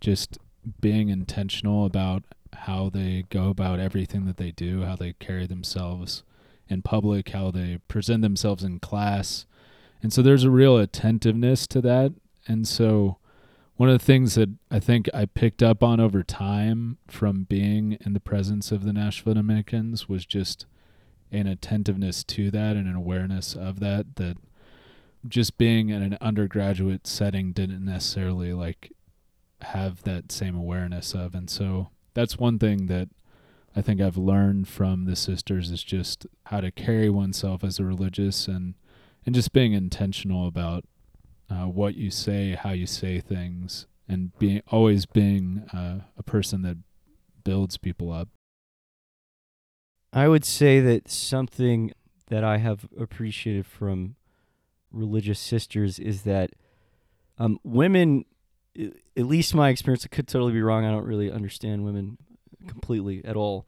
just 0.00 0.38
being 0.80 1.10
intentional 1.10 1.84
about 1.84 2.22
how 2.54 2.88
they 2.88 3.24
go 3.30 3.48
about 3.48 3.80
everything 3.80 4.24
that 4.26 4.36
they 4.36 4.50
do, 4.50 4.82
how 4.82 4.96
they 4.96 5.12
carry 5.14 5.46
themselves 5.46 6.22
in 6.68 6.82
public, 6.82 7.30
how 7.30 7.50
they 7.50 7.78
present 7.88 8.22
themselves 8.22 8.64
in 8.64 8.78
class. 8.80 9.46
And 10.02 10.12
so 10.12 10.22
there's 10.22 10.44
a 10.44 10.50
real 10.50 10.76
attentiveness 10.76 11.66
to 11.68 11.80
that. 11.82 12.12
And 12.46 12.66
so 12.66 13.18
one 13.76 13.88
of 13.88 13.98
the 13.98 14.04
things 14.04 14.34
that 14.36 14.50
I 14.70 14.78
think 14.78 15.08
I 15.12 15.24
picked 15.26 15.62
up 15.62 15.82
on 15.82 16.00
over 16.00 16.22
time 16.22 16.98
from 17.08 17.44
being 17.44 17.98
in 18.04 18.12
the 18.12 18.20
presence 18.20 18.70
of 18.70 18.84
the 18.84 18.92
Nashville 18.92 19.34
Dominicans 19.34 20.08
was 20.08 20.24
just 20.24 20.66
an 21.32 21.46
attentiveness 21.46 22.22
to 22.22 22.50
that 22.52 22.76
and 22.76 22.86
an 22.86 22.94
awareness 22.94 23.54
of 23.54 23.80
that 23.80 24.16
that 24.16 24.36
just 25.26 25.58
being 25.58 25.88
in 25.88 26.02
an 26.02 26.18
undergraduate 26.20 27.06
setting 27.06 27.52
didn't 27.52 27.84
necessarily 27.84 28.52
like 28.52 28.92
have 29.62 30.02
that 30.04 30.30
same 30.30 30.54
awareness 30.54 31.14
of 31.14 31.34
and 31.34 31.48
so 31.48 31.88
that's 32.14 32.38
one 32.38 32.58
thing 32.58 32.86
that 32.86 33.08
I 33.76 33.82
think 33.82 34.00
I've 34.00 34.16
learned 34.16 34.68
from 34.68 35.04
the 35.04 35.16
sisters 35.16 35.70
is 35.70 35.82
just 35.82 36.26
how 36.46 36.60
to 36.60 36.70
carry 36.70 37.10
oneself 37.10 37.64
as 37.64 37.78
a 37.78 37.84
religious 37.84 38.46
and 38.46 38.74
and 39.26 39.34
just 39.34 39.52
being 39.52 39.72
intentional 39.72 40.46
about 40.46 40.84
uh, 41.50 41.64
what 41.64 41.94
you 41.94 42.10
say, 42.10 42.52
how 42.52 42.70
you 42.70 42.86
say 42.86 43.20
things, 43.20 43.86
and 44.08 44.36
being 44.38 44.62
always 44.70 45.06
being 45.06 45.64
uh, 45.72 46.00
a 46.16 46.22
person 46.22 46.62
that 46.62 46.76
builds 47.42 47.76
people 47.78 48.12
up. 48.12 48.28
I 50.12 50.28
would 50.28 50.44
say 50.44 50.80
that 50.80 51.10
something 51.10 51.92
that 52.28 52.44
I 52.44 52.58
have 52.58 52.86
appreciated 52.98 53.66
from 53.66 54.16
religious 54.92 55.40
sisters 55.40 55.98
is 55.98 56.22
that 56.22 56.50
um, 57.38 57.58
women, 57.64 58.24
at 58.76 59.26
least 59.26 59.54
my 59.54 59.68
experience, 59.68 60.04
I 60.04 60.08
could 60.08 60.28
totally 60.28 60.52
be 60.52 60.62
wrong. 60.62 60.84
I 60.84 60.90
don't 60.90 61.06
really 61.06 61.30
understand 61.30 61.84
women 61.84 62.18
completely 62.66 63.24
at 63.24 63.36
all, 63.36 63.66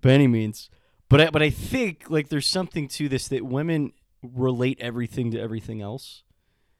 by 0.00 0.10
any 0.10 0.26
means. 0.26 0.70
But 1.08 1.20
I, 1.20 1.30
but 1.30 1.42
I 1.42 1.50
think 1.50 2.08
like 2.08 2.28
there's 2.28 2.46
something 2.46 2.88
to 2.88 3.08
this 3.08 3.28
that 3.28 3.44
women 3.44 3.92
relate 4.22 4.78
everything 4.80 5.30
to 5.32 5.40
everything 5.40 5.80
else, 5.82 6.22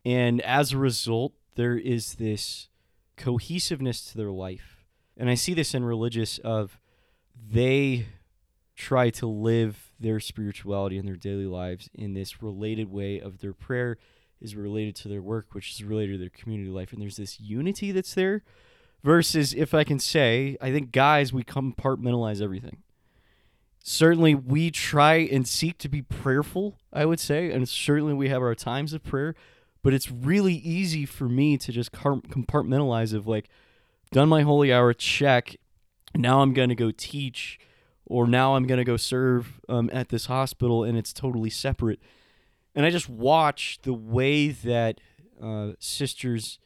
and 0.05 0.41
as 0.43 0.73
a 0.73 0.79
result, 0.79 1.33
there 1.57 1.77
is 1.77 2.15
this 2.15 2.69
cohesiveness 3.17 4.11
to 4.11 4.17
their 4.17 4.31
life, 4.31 4.85
and 5.17 5.29
I 5.29 5.35
see 5.35 5.55
this 5.55 5.75
in 5.75 5.85
religious 5.85 6.39
of 6.39 6.79
they 7.35 8.07
try 8.77 9.11
to 9.11 9.27
live 9.27 9.93
their 9.99 10.21
spirituality 10.21 10.97
in 10.97 11.05
their 11.05 11.17
daily 11.17 11.47
lives 11.47 11.91
in 11.93 12.15
this 12.15 12.43
related 12.43 12.91
way 12.91 13.21
of 13.21 13.41
their 13.41 13.53
prayer 13.53 13.99
is 14.41 14.57
related 14.57 14.97
to 14.97 15.09
their 15.09 15.23
work, 15.23 15.49
which 15.53 15.73
is 15.73 15.83
related 15.83 16.13
to 16.13 16.19
their 16.19 16.31
community 16.31 16.71
life. 16.71 16.93
And 16.93 17.01
there's 17.01 17.17
this 17.17 17.41
unity 17.41 17.93
that's 17.93 18.15
there. 18.15 18.43
Versus, 19.03 19.55
if 19.55 19.73
I 19.73 19.83
can 19.83 19.99
say, 19.99 20.59
I 20.61 20.71
think 20.71 20.93
guys, 20.93 21.33
we 21.33 21.43
compartmentalize 21.43 22.43
everything. 22.43 22.83
Certainly, 23.83 24.35
we 24.35 24.71
try 24.71 25.15
and 25.15 25.49
seek 25.49 25.79
to 25.79 25.89
be 25.89 26.03
prayerful, 26.03 26.77
I 26.93 27.07
would 27.07 27.19
say, 27.19 27.51
and 27.51 27.67
certainly 27.67 28.13
we 28.13 28.29
have 28.29 28.43
our 28.43 28.55
times 28.55 28.93
of 28.93 29.03
prayer, 29.03 29.35
but 29.83 29.95
it's 29.95 30.11
really 30.11 30.53
easy 30.53 31.07
for 31.07 31.31
me 31.31 31.57
to 31.57 31.73
just 31.73 31.93
compartmentalize 31.93 33.15
of 33.15 33.27
like, 33.27 33.49
done 34.13 34.29
my 34.29 34.43
holy 34.43 34.71
hour, 34.71 34.93
check. 34.93 35.57
Now 36.15 36.43
I'm 36.43 36.53
going 36.53 36.69
to 36.69 36.75
go 36.75 36.91
teach 36.91 37.59
or 38.05 38.27
now 38.27 38.57
I'm 38.57 38.67
going 38.67 38.79
to 38.79 38.85
go 38.85 38.97
serve 38.97 39.61
um, 39.69 39.89
at 39.93 40.09
this 40.09 40.27
hospital 40.27 40.85
and 40.85 40.99
it's 40.99 41.13
totally 41.13 41.49
separate. 41.49 42.01
And 42.75 42.87
I 42.87 42.91
just 42.91 43.09
watch 43.09 43.79
the 43.83 43.93
way 43.93 44.49
that 44.49 45.01
uh, 45.43 45.73
sisters 45.79 46.59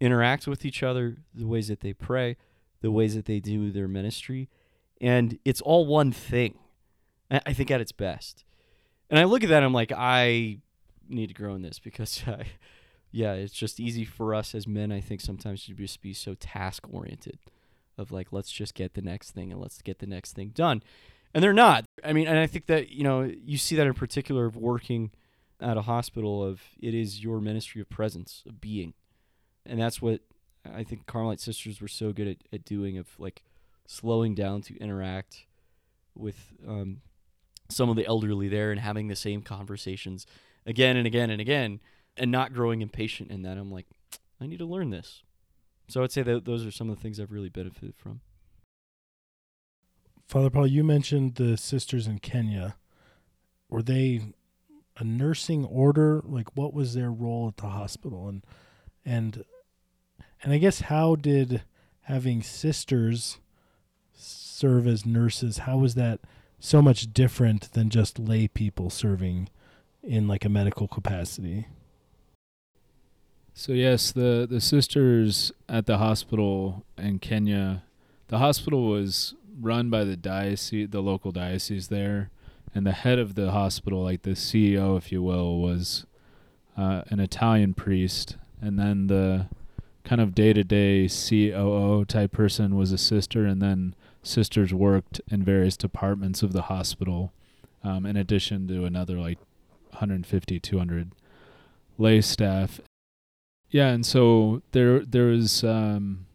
interact 0.00 0.46
with 0.46 0.64
each 0.64 0.82
other, 0.82 1.18
the 1.34 1.46
ways 1.46 1.68
that 1.68 1.80
they 1.80 1.92
pray, 1.92 2.36
the 2.80 2.90
ways 2.90 3.14
that 3.14 3.26
they 3.26 3.40
do 3.40 3.70
their 3.70 3.88
ministry. 3.88 4.48
And 5.00 5.38
it's 5.44 5.60
all 5.60 5.86
one 5.86 6.12
thing, 6.12 6.58
I 7.30 7.52
think, 7.52 7.70
at 7.70 7.80
its 7.80 7.92
best. 7.92 8.44
And 9.08 9.18
I 9.18 9.24
look 9.24 9.42
at 9.42 9.48
that 9.48 9.58
and 9.58 9.66
I'm 9.66 9.72
like, 9.74 9.92
I 9.92 10.58
need 11.08 11.28
to 11.28 11.34
grow 11.34 11.54
in 11.54 11.62
this 11.62 11.78
because, 11.78 12.22
I, 12.26 12.46
yeah, 13.10 13.32
it's 13.32 13.54
just 13.54 13.80
easy 13.80 14.04
for 14.04 14.34
us 14.34 14.54
as 14.54 14.66
men, 14.66 14.92
I 14.92 15.00
think, 15.00 15.20
sometimes 15.20 15.64
to 15.64 15.74
just 15.74 16.00
be 16.00 16.12
so 16.12 16.34
task 16.34 16.86
oriented 16.92 17.38
of 18.00 18.10
like 18.10 18.32
let's 18.32 18.50
just 18.50 18.74
get 18.74 18.94
the 18.94 19.02
next 19.02 19.30
thing 19.30 19.52
and 19.52 19.60
let's 19.60 19.82
get 19.82 19.98
the 19.98 20.06
next 20.06 20.32
thing 20.32 20.48
done 20.48 20.82
and 21.34 21.44
they're 21.44 21.52
not 21.52 21.84
i 22.02 22.12
mean 22.12 22.26
and 22.26 22.38
i 22.38 22.46
think 22.46 22.66
that 22.66 22.90
you 22.90 23.04
know 23.04 23.30
you 23.44 23.58
see 23.58 23.76
that 23.76 23.86
in 23.86 23.94
particular 23.94 24.46
of 24.46 24.56
working 24.56 25.10
at 25.60 25.76
a 25.76 25.82
hospital 25.82 26.44
of 26.44 26.60
it 26.80 26.94
is 26.94 27.22
your 27.22 27.40
ministry 27.40 27.80
of 27.80 27.88
presence 27.88 28.42
of 28.46 28.60
being 28.60 28.94
and 29.66 29.80
that's 29.80 30.00
what 30.00 30.20
i 30.72 30.82
think 30.82 31.06
carmelite 31.06 31.40
sisters 31.40 31.80
were 31.80 31.88
so 31.88 32.12
good 32.12 32.28
at, 32.28 32.36
at 32.52 32.64
doing 32.64 32.96
of 32.98 33.08
like 33.18 33.42
slowing 33.86 34.34
down 34.34 34.62
to 34.62 34.76
interact 34.78 35.46
with 36.14 36.52
um, 36.66 37.00
some 37.68 37.88
of 37.88 37.96
the 37.96 38.06
elderly 38.06 38.48
there 38.48 38.70
and 38.70 38.80
having 38.80 39.08
the 39.08 39.16
same 39.16 39.42
conversations 39.42 40.26
again 40.66 40.96
and 40.96 41.06
again 41.06 41.30
and 41.30 41.40
again 41.40 41.80
and 42.16 42.30
not 42.30 42.52
growing 42.52 42.80
impatient 42.80 43.30
in 43.30 43.42
that 43.42 43.58
i'm 43.58 43.70
like 43.70 43.86
i 44.40 44.46
need 44.46 44.58
to 44.58 44.64
learn 44.64 44.90
this 44.90 45.22
so 45.90 46.04
I'd 46.04 46.12
say 46.12 46.22
that 46.22 46.44
those 46.44 46.64
are 46.64 46.70
some 46.70 46.88
of 46.88 46.96
the 46.96 47.02
things 47.02 47.18
I've 47.18 47.32
really 47.32 47.48
benefited 47.48 47.96
from. 47.96 48.20
Father 50.28 50.48
Paul, 50.48 50.68
you 50.68 50.84
mentioned 50.84 51.34
the 51.34 51.56
sisters 51.56 52.06
in 52.06 52.20
Kenya. 52.20 52.76
Were 53.68 53.82
they 53.82 54.32
a 54.96 55.04
nursing 55.04 55.64
order? 55.64 56.22
Like, 56.24 56.56
what 56.56 56.74
was 56.74 56.94
their 56.94 57.10
role 57.10 57.48
at 57.48 57.56
the 57.56 57.68
hospital? 57.68 58.28
And 58.28 58.42
and 59.04 59.44
and 60.42 60.52
I 60.52 60.58
guess 60.58 60.82
how 60.82 61.16
did 61.16 61.62
having 62.02 62.42
sisters 62.42 63.38
serve 64.14 64.86
as 64.86 65.06
nurses? 65.06 65.58
How 65.58 65.78
was 65.78 65.94
that 65.94 66.20
so 66.58 66.82
much 66.82 67.12
different 67.12 67.72
than 67.72 67.88
just 67.88 68.18
lay 68.18 68.48
people 68.48 68.90
serving 68.90 69.48
in 70.02 70.28
like 70.28 70.44
a 70.44 70.48
medical 70.48 70.88
capacity? 70.88 71.66
So 73.54 73.72
yes, 73.72 74.12
the 74.12 74.46
the 74.48 74.60
sisters 74.60 75.52
at 75.68 75.86
the 75.86 75.98
hospital 75.98 76.84
in 76.96 77.18
Kenya, 77.18 77.82
the 78.28 78.38
hospital 78.38 78.88
was 78.88 79.34
run 79.60 79.90
by 79.90 80.04
the 80.04 80.16
diocese, 80.16 80.88
the 80.90 81.02
local 81.02 81.32
diocese 81.32 81.88
there, 81.88 82.30
and 82.74 82.86
the 82.86 82.92
head 82.92 83.18
of 83.18 83.34
the 83.34 83.50
hospital, 83.50 84.02
like 84.02 84.22
the 84.22 84.30
CEO, 84.30 84.96
if 84.96 85.10
you 85.10 85.22
will, 85.22 85.58
was 85.60 86.06
uh, 86.76 87.02
an 87.08 87.20
Italian 87.20 87.74
priest, 87.74 88.36
and 88.60 88.78
then 88.78 89.08
the 89.08 89.46
kind 90.04 90.20
of 90.20 90.34
day 90.34 90.52
to 90.52 90.64
day 90.64 91.08
COO 91.08 92.04
type 92.04 92.32
person 92.32 92.76
was 92.76 92.92
a 92.92 92.98
sister, 92.98 93.44
and 93.44 93.60
then 93.60 93.94
sisters 94.22 94.72
worked 94.72 95.20
in 95.28 95.42
various 95.42 95.76
departments 95.76 96.42
of 96.42 96.52
the 96.52 96.62
hospital, 96.62 97.32
um, 97.82 98.06
in 98.06 98.16
addition 98.16 98.68
to 98.68 98.84
another 98.84 99.18
like 99.18 99.38
150, 99.90 100.60
200 100.60 101.12
lay 101.98 102.20
staff. 102.20 102.80
Yeah, 103.70 103.88
and 103.88 104.04
so 104.04 104.62
there 104.72 105.00
there 105.00 105.26
was 105.26 105.62
um, 105.64 106.26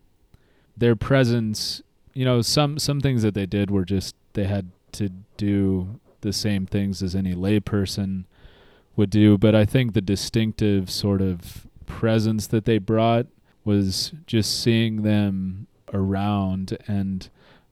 their 0.77 0.95
presence. 0.95 1.81
You 2.13 2.23
know, 2.23 2.41
some 2.41 2.79
some 2.79 3.01
things 3.01 3.23
that 3.23 3.33
they 3.33 3.45
did 3.45 3.69
were 3.69 3.83
just 3.83 4.15
they 4.33 4.45
had 4.45 4.71
to 4.93 5.09
do 5.37 5.99
the 6.21 6.33
same 6.33 6.65
things 6.65 7.01
as 7.01 7.15
any 7.15 7.33
layperson 7.33 8.25
would 8.95 9.09
do, 9.09 9.37
but 9.37 9.53
I 9.55 9.65
think 9.65 9.93
the 9.93 10.01
distinctive 10.01 10.89
sort 10.89 11.21
of 11.21 11.67
presence 11.85 12.47
that 12.47 12.65
they 12.65 12.77
brought 12.77 13.27
was 13.63 14.13
just 14.25 14.61
seeing 14.61 15.03
them 15.03 15.67
around 15.93 16.77
and 16.87 17.29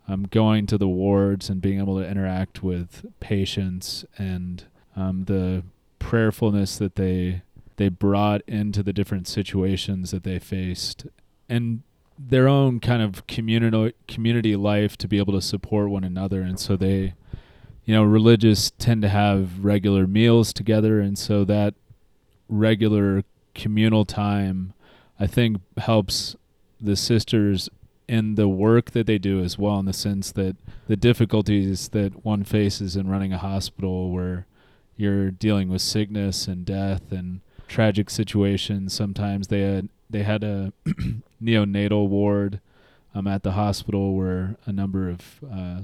um, 0.08 0.28
going 0.30 0.68
to 0.68 0.78
the 0.78 0.88
wards 0.88 1.50
and 1.50 1.62
being 1.62 1.80
able 1.80 1.98
to 1.98 2.08
interact 2.08 2.62
with 2.62 3.06
patients 3.20 4.04
and 4.18 4.66
um, 4.96 5.26
the 5.26 5.64
prayerfulness 6.00 6.78
that 6.78 6.96
they 6.96 7.42
they 7.78 7.90
brought 7.90 8.42
into 8.48 8.84
the 8.84 8.94
different 8.94 9.28
situations 9.28 10.12
that 10.12 10.24
they 10.24 10.38
faced 10.38 11.08
and 11.50 11.82
their 12.20 12.48
own 12.48 12.80
kind 12.80 13.02
of 13.02 13.26
community 13.28 13.94
community 14.08 14.56
life 14.56 14.98
to 14.98 15.08
be 15.08 15.18
able 15.18 15.34
to 15.34 15.42
support 15.42 15.90
one 15.90 16.04
another. 16.04 16.42
And 16.42 16.60
so 16.60 16.76
they 16.76 17.14
you 17.86 17.94
know 17.94 18.04
religious 18.04 18.72
tend 18.78 19.02
to 19.02 19.10
have 19.10 19.64
regular 19.64 20.08
meals 20.08 20.54
together 20.54 21.00
and 21.00 21.18
so 21.18 21.44
that 21.44 21.74
regular 22.50 23.24
communal 23.56 24.06
time 24.06 24.74
i 25.20 25.28
think 25.28 25.58
helps 25.78 26.36
the 26.80 26.96
sisters 26.96 27.70
in 28.08 28.36
the 28.36 28.48
work 28.48 28.92
that 28.92 29.08
they 29.08 29.18
do 29.18 29.42
as 29.42 29.58
well 29.58 29.80
in 29.80 29.86
the 29.86 29.94
sense 29.94 30.32
that 30.32 30.56
the 30.88 30.98
difficulties 30.98 31.90
that 31.90 32.26
one 32.26 32.44
faces 32.44 32.96
in 32.96 33.08
running 33.08 33.32
a 33.32 33.38
hospital 33.38 34.12
where 34.12 34.46
you're 34.98 35.32
dealing 35.32 35.70
with 35.70 35.82
sickness 35.82 36.48
and 36.48 36.66
death 36.66 37.12
and 37.12 37.42
tragic 37.68 38.10
situations. 38.10 38.94
Sometimes 38.94 39.48
they 39.48 39.62
had 39.62 39.90
they 40.10 40.24
had 40.24 40.44
a 40.44 40.74
neonatal 41.42 42.08
ward 42.08 42.60
um, 43.16 43.28
at 43.28 43.44
the 43.44 43.54
hospital 43.54 44.16
where 44.16 44.56
a 44.66 44.72
number 44.72 45.10
of 45.10 45.40
uh, 45.52 45.82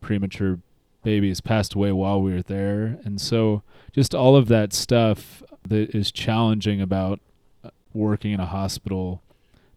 premature 0.00 0.58
babies 1.02 1.40
passed 1.40 1.74
away 1.74 1.92
while 1.92 2.20
we 2.20 2.32
were 2.32 2.42
there, 2.42 2.98
and 3.04 3.20
so 3.20 3.62
just 3.92 4.14
all 4.14 4.36
of 4.36 4.48
that 4.48 4.72
stuff 4.72 5.42
that 5.66 5.94
is 5.94 6.10
challenging 6.10 6.80
about 6.80 7.20
uh, 7.64 7.70
working 7.92 8.32
in 8.32 8.40
a 8.40 8.46
hospital. 8.46 9.22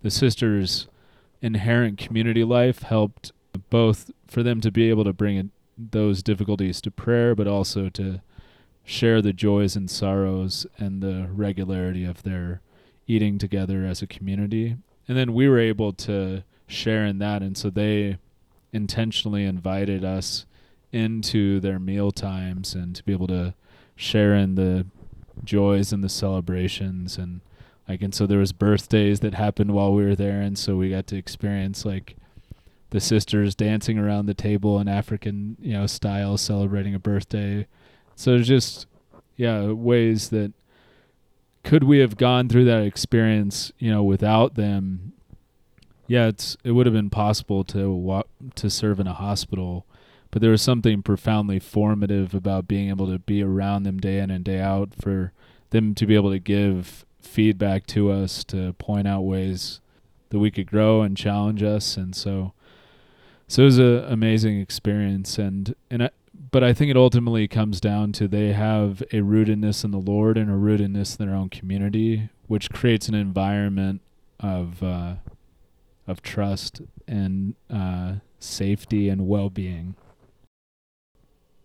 The 0.01 0.11
sisters' 0.11 0.87
inherent 1.41 1.97
community 1.97 2.43
life 2.43 2.83
helped 2.83 3.31
both 3.69 4.11
for 4.27 4.43
them 4.43 4.61
to 4.61 4.71
be 4.71 4.89
able 4.89 5.03
to 5.03 5.13
bring 5.13 5.51
those 5.77 6.23
difficulties 6.23 6.81
to 6.81 6.91
prayer, 6.91 7.35
but 7.35 7.47
also 7.47 7.89
to 7.89 8.21
share 8.83 9.21
the 9.21 9.33
joys 9.33 9.75
and 9.75 9.89
sorrows 9.89 10.67
and 10.77 11.01
the 11.01 11.27
regularity 11.31 12.05
of 12.05 12.23
their 12.23 12.61
eating 13.07 13.37
together 13.37 13.85
as 13.85 14.01
a 14.01 14.07
community. 14.07 14.77
And 15.07 15.17
then 15.17 15.33
we 15.33 15.47
were 15.47 15.59
able 15.59 15.93
to 15.93 16.43
share 16.67 17.05
in 17.05 17.19
that. 17.19 17.41
And 17.41 17.57
so 17.57 17.69
they 17.69 18.17
intentionally 18.71 19.45
invited 19.45 20.03
us 20.03 20.45
into 20.95 21.59
their 21.59 21.79
meal 21.79 22.11
times 22.11 22.73
and 22.73 22.95
to 22.95 23.03
be 23.03 23.11
able 23.11 23.27
to 23.27 23.53
share 23.95 24.33
in 24.33 24.55
the 24.55 24.85
joys 25.43 25.91
and 25.91 26.03
the 26.03 26.09
celebrations 26.09 27.17
and 27.17 27.41
like 27.87 28.01
and 28.01 28.15
so 28.15 28.25
there 28.25 28.39
was 28.39 28.51
birthdays 28.51 29.19
that 29.19 29.33
happened 29.33 29.71
while 29.71 29.93
we 29.93 30.03
were 30.03 30.15
there 30.15 30.41
and 30.41 30.57
so 30.57 30.75
we 30.75 30.89
got 30.89 31.05
to 31.07 31.17
experience 31.17 31.85
like 31.85 32.15
the 32.95 33.01
sisters 33.01 33.55
dancing 33.55 33.99
around 33.99 34.25
the 34.25 34.33
table 34.33 34.79
in 34.79 34.87
African, 34.87 35.57
you 35.59 35.73
know, 35.73 35.85
style 35.85 36.37
celebrating 36.37 36.95
a 36.95 36.99
birthday. 36.99 37.67
So 38.15 38.37
just 38.39 38.87
yeah, 39.35 39.71
ways 39.71 40.29
that 40.29 40.53
could 41.63 41.83
we 41.83 41.99
have 41.99 42.15
gone 42.15 42.47
through 42.47 42.63
that 42.65 42.83
experience, 42.83 43.73
you 43.79 43.91
know, 43.91 44.01
without 44.01 44.55
them? 44.55 45.11
Yeah, 46.07 46.27
it's 46.27 46.55
it 46.63 46.71
would 46.71 46.85
have 46.85 46.93
been 46.93 47.09
possible 47.09 47.65
to 47.65 47.91
walk 47.91 48.27
to 48.55 48.69
serve 48.69 49.01
in 49.01 49.07
a 49.07 49.13
hospital, 49.13 49.85
but 50.35 50.41
there 50.41 50.51
was 50.51 50.61
something 50.61 51.01
profoundly 51.01 51.59
formative 51.59 52.35
about 52.35 52.67
being 52.67 52.89
able 52.89 53.07
to 53.07 53.17
be 53.17 53.41
around 53.41 53.83
them 53.83 53.97
day 53.97 54.19
in 54.19 54.29
and 54.29 54.43
day 54.43 54.59
out 54.59 54.89
for 54.93 55.31
them 55.69 55.95
to 55.95 56.05
be 56.05 56.13
able 56.13 56.29
to 56.29 56.39
give 56.39 57.05
feedback 57.21 57.87
to 57.87 58.11
us 58.11 58.43
to 58.43 58.73
point 58.73 59.07
out 59.07 59.21
ways 59.21 59.79
that 60.31 60.39
we 60.39 60.51
could 60.51 60.67
grow 60.67 61.01
and 61.01 61.15
challenge 61.15 61.63
us 61.63 61.95
and 61.95 62.13
so 62.13 62.51
so 63.47 63.61
it 63.61 63.65
was 63.65 63.79
an 63.79 64.03
amazing 64.11 64.59
experience 64.59 65.37
and 65.39 65.73
and 65.89 66.03
I, 66.03 66.09
but 66.51 66.65
I 66.65 66.73
think 66.73 66.91
it 66.91 66.97
ultimately 66.97 67.47
comes 67.47 67.79
down 67.79 68.11
to 68.11 68.27
they 68.27 68.51
have 68.51 69.01
a 69.13 69.21
rootedness 69.21 69.85
in 69.85 69.91
the 69.91 69.99
Lord 69.99 70.37
and 70.37 70.49
a 70.49 70.55
rootedness 70.55 71.17
in 71.17 71.25
their 71.25 71.35
own 71.35 71.47
community, 71.47 72.27
which 72.47 72.69
creates 72.71 73.07
an 73.07 73.15
environment 73.15 74.01
of 74.41 74.83
uh, 74.83 75.13
of 76.05 76.21
trust 76.21 76.81
and 77.07 77.55
uh, 77.73 78.15
safety 78.37 79.07
and 79.07 79.29
well 79.29 79.49
being. 79.49 79.95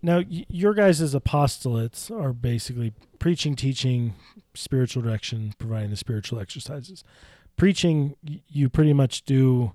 Now, 0.02 0.22
your 0.28 0.74
guys' 0.74 1.14
apostolates 1.14 2.10
are 2.10 2.32
basically 2.32 2.94
preaching, 3.18 3.54
teaching, 3.54 4.14
spiritual 4.54 5.02
direction, 5.02 5.54
providing 5.58 5.90
the 5.90 5.96
spiritual 5.96 6.40
exercises. 6.40 7.04
Preaching, 7.56 8.16
you 8.22 8.70
pretty 8.70 8.94
much 8.94 9.24
do 9.24 9.72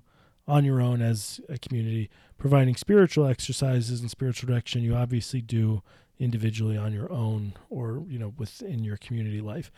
on 0.48 0.64
your 0.64 0.80
own 0.80 1.02
as 1.02 1.40
a 1.48 1.58
community 1.58 2.08
providing 2.38 2.76
spiritual 2.76 3.26
exercises 3.26 4.00
and 4.00 4.10
spiritual 4.10 4.46
direction 4.48 4.82
you 4.82 4.94
obviously 4.94 5.40
do 5.40 5.82
individually 6.18 6.76
on 6.76 6.92
your 6.92 7.10
own 7.12 7.52
or 7.68 8.04
you 8.08 8.18
know 8.18 8.32
within 8.38 8.84
your 8.84 8.96
community 8.96 9.40
life 9.40 9.70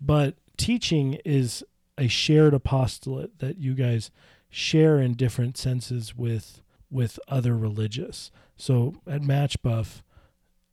but 0.00 0.34
teaching 0.56 1.14
is 1.24 1.64
a 1.98 2.06
shared 2.06 2.54
apostolate 2.54 3.38
that 3.38 3.58
you 3.58 3.74
guys 3.74 4.10
share 4.48 5.00
in 5.00 5.14
different 5.14 5.56
senses 5.56 6.16
with 6.16 6.60
with 6.90 7.18
other 7.28 7.56
religious 7.56 8.30
so 8.56 8.94
at 9.06 9.22
Machebeuf, 9.22 10.02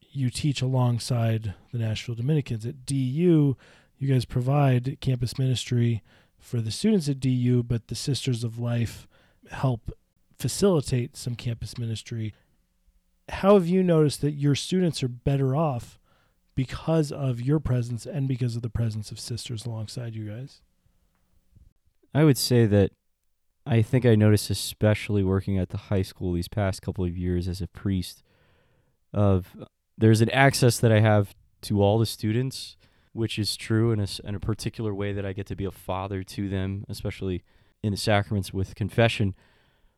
you 0.10 0.30
teach 0.30 0.62
alongside 0.62 1.54
the 1.72 1.78
nashville 1.78 2.16
dominicans 2.16 2.66
at 2.66 2.86
du 2.86 2.96
you 2.96 3.56
guys 4.08 4.26
provide 4.26 4.98
campus 5.00 5.38
ministry 5.38 6.04
for 6.40 6.62
the 6.62 6.72
students 6.72 7.10
at 7.10 7.20
du 7.20 7.64
but 7.64 7.88
the 7.88 7.96
sisters 7.96 8.44
of 8.44 8.60
life 8.60 9.08
help 9.52 9.92
facilitate 10.38 11.18
some 11.18 11.36
campus 11.36 11.78
ministry. 11.78 12.34
How 13.30 13.56
have 13.56 13.68
you 13.68 13.84
noticed 13.84 14.22
that 14.22 14.32
your 14.32 14.56
students 14.56 15.04
are 15.04 15.08
better 15.08 15.56
off 15.56 16.00
because 16.56 17.12
of 17.12 17.42
your 17.42 17.60
presence 17.60 18.06
and 18.06 18.28
because 18.28 18.56
of 18.56 18.62
the 18.62 18.70
presence 18.70 19.12
of 19.12 19.20
sisters 19.20 19.66
alongside 19.66 20.16
you 20.16 20.30
guys? 20.30 20.62
I 22.14 22.24
would 22.24 22.38
say 22.38 22.66
that 22.66 22.92
I 23.68 23.82
think 23.82 24.06
I 24.06 24.16
noticed, 24.16 24.50
especially 24.50 25.24
working 25.24 25.58
at 25.58 25.70
the 25.70 25.78
high 25.78 26.02
school 26.02 26.34
these 26.34 26.48
past 26.48 26.82
couple 26.82 27.04
of 27.04 27.18
years 27.18 27.48
as 27.48 27.62
a 27.62 27.68
priest, 27.68 28.24
of 29.14 29.56
there's 29.98 30.22
an 30.22 30.30
access 30.30 30.80
that 30.80 30.92
I 30.92 31.02
have 31.02 31.36
to 31.64 31.82
all 31.82 32.00
the 32.00 32.06
students, 32.06 32.78
which 33.12 33.38
is 33.38 33.58
true 33.58 33.92
in 33.92 34.00
a, 34.00 34.08
in 34.24 34.36
a 34.36 34.40
particular 34.40 34.94
way 34.94 35.12
that 35.12 35.26
I 35.26 35.34
get 35.34 35.48
to 35.48 35.56
be 35.56 35.66
a 35.66 35.72
father 35.72 36.24
to 36.24 36.48
them, 36.48 36.86
especially 36.88 37.44
in 37.84 37.92
the 37.92 37.98
sacraments 37.98 38.54
with 38.54 38.76
confession. 38.76 39.36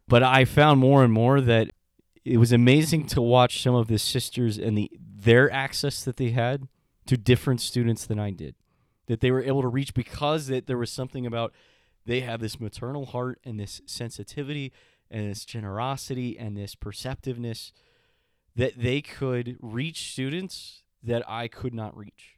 But 0.08 0.24
I 0.24 0.46
found 0.46 0.80
more 0.80 1.04
and 1.04 1.14
more 1.14 1.40
that 1.40 1.70
it 2.26 2.38
was 2.38 2.52
amazing 2.52 3.06
to 3.08 3.22
watch 3.22 3.62
some 3.62 3.76
of 3.76 3.88
the 3.88 4.00
sisters 4.00 4.58
and 4.58 4.78
the 4.78 4.92
their 5.00 5.52
access 5.52 6.04
that 6.06 6.18
they 6.18 6.30
had 6.32 6.68
to 7.06 7.18
different 7.18 7.62
students 7.62 8.06
than 8.06 8.20
I 8.20 8.32
did. 8.32 8.56
That 9.08 9.20
they 9.20 9.32
were 9.32 9.44
able 9.44 9.62
to 9.62 9.68
reach 9.68 9.94
because 9.94 10.48
that 10.48 10.66
there 10.66 10.78
was 10.78 10.92
something 10.92 11.26
about 11.26 11.54
they 12.06 12.22
have 12.22 12.40
this 12.40 12.60
maternal 12.60 13.08
heart 13.08 13.40
and 13.44 13.60
this 13.60 13.82
sensitivity 13.86 14.72
and 15.12 15.30
this 15.30 15.46
generosity 15.46 16.38
and 16.38 16.56
this 16.56 16.76
perceptiveness 16.76 17.72
that 18.56 18.78
they 18.78 19.02
could 19.02 19.58
reach 19.62 20.12
students 20.12 20.84
that 21.04 21.24
I 21.30 21.48
could 21.48 21.74
not 21.74 21.96
reach 21.96 22.38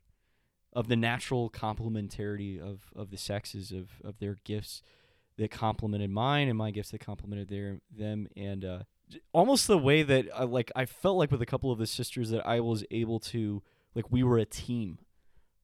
of 0.73 0.87
the 0.87 0.95
natural 0.95 1.49
complementarity 1.49 2.59
of, 2.59 2.91
of 2.95 3.11
the 3.11 3.17
sexes 3.17 3.71
of, 3.71 3.89
of 4.03 4.19
their 4.19 4.37
gifts 4.43 4.81
that 5.37 5.51
complemented 5.51 6.09
mine 6.09 6.47
and 6.47 6.57
my 6.57 6.71
gifts 6.71 6.91
that 6.91 6.99
complemented 6.99 7.49
their 7.49 7.79
them. 7.95 8.27
And 8.37 8.63
uh, 8.63 8.79
almost 9.33 9.67
the 9.67 9.77
way 9.77 10.03
that 10.03 10.27
I, 10.33 10.43
like 10.43 10.71
I 10.75 10.85
felt 10.85 11.17
like 11.17 11.31
with 11.31 11.41
a 11.41 11.45
couple 11.45 11.71
of 11.71 11.79
the 11.79 11.87
sisters 11.87 12.29
that 12.29 12.45
I 12.45 12.59
was 12.59 12.85
able 12.91 13.19
to 13.19 13.61
like 13.95 14.11
we 14.11 14.23
were 14.23 14.37
a 14.37 14.45
team 14.45 14.99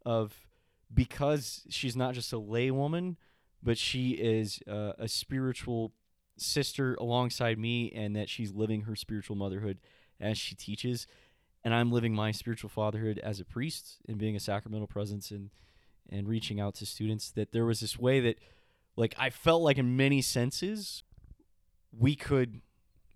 of 0.05 0.47
because 0.93 1.63
she's 1.69 1.95
not 1.95 2.13
just 2.13 2.33
a 2.33 2.37
lay 2.37 2.71
woman 2.71 3.17
but 3.61 3.77
she 3.77 4.11
is 4.11 4.59
uh, 4.67 4.93
a 4.97 5.07
spiritual 5.07 5.93
sister 6.37 6.95
alongside 6.95 7.57
me 7.57 7.91
and 7.95 8.15
that 8.15 8.29
she's 8.29 8.51
living 8.51 8.81
her 8.81 8.95
spiritual 8.95 9.35
motherhood 9.35 9.79
as 10.19 10.37
she 10.37 10.55
teaches 10.55 11.07
and 11.63 11.73
I'm 11.73 11.91
living 11.91 12.13
my 12.13 12.31
spiritual 12.31 12.69
fatherhood 12.69 13.19
as 13.19 13.39
a 13.39 13.45
priest 13.45 13.97
and 14.07 14.17
being 14.17 14.35
a 14.35 14.39
sacramental 14.39 14.87
presence 14.87 15.31
and 15.31 15.49
and 16.09 16.27
reaching 16.27 16.61
out 16.61 16.75
to 16.75 16.85
students 16.85 17.29
that 17.31 17.51
there 17.51 17.65
was 17.65 17.81
this 17.81 17.99
way 17.99 18.19
that 18.21 18.39
like 18.95 19.13
I 19.17 19.29
felt 19.29 19.61
like 19.61 19.77
in 19.77 19.97
many 19.97 20.21
senses 20.21 21.03
we 21.91 22.15
could 22.15 22.61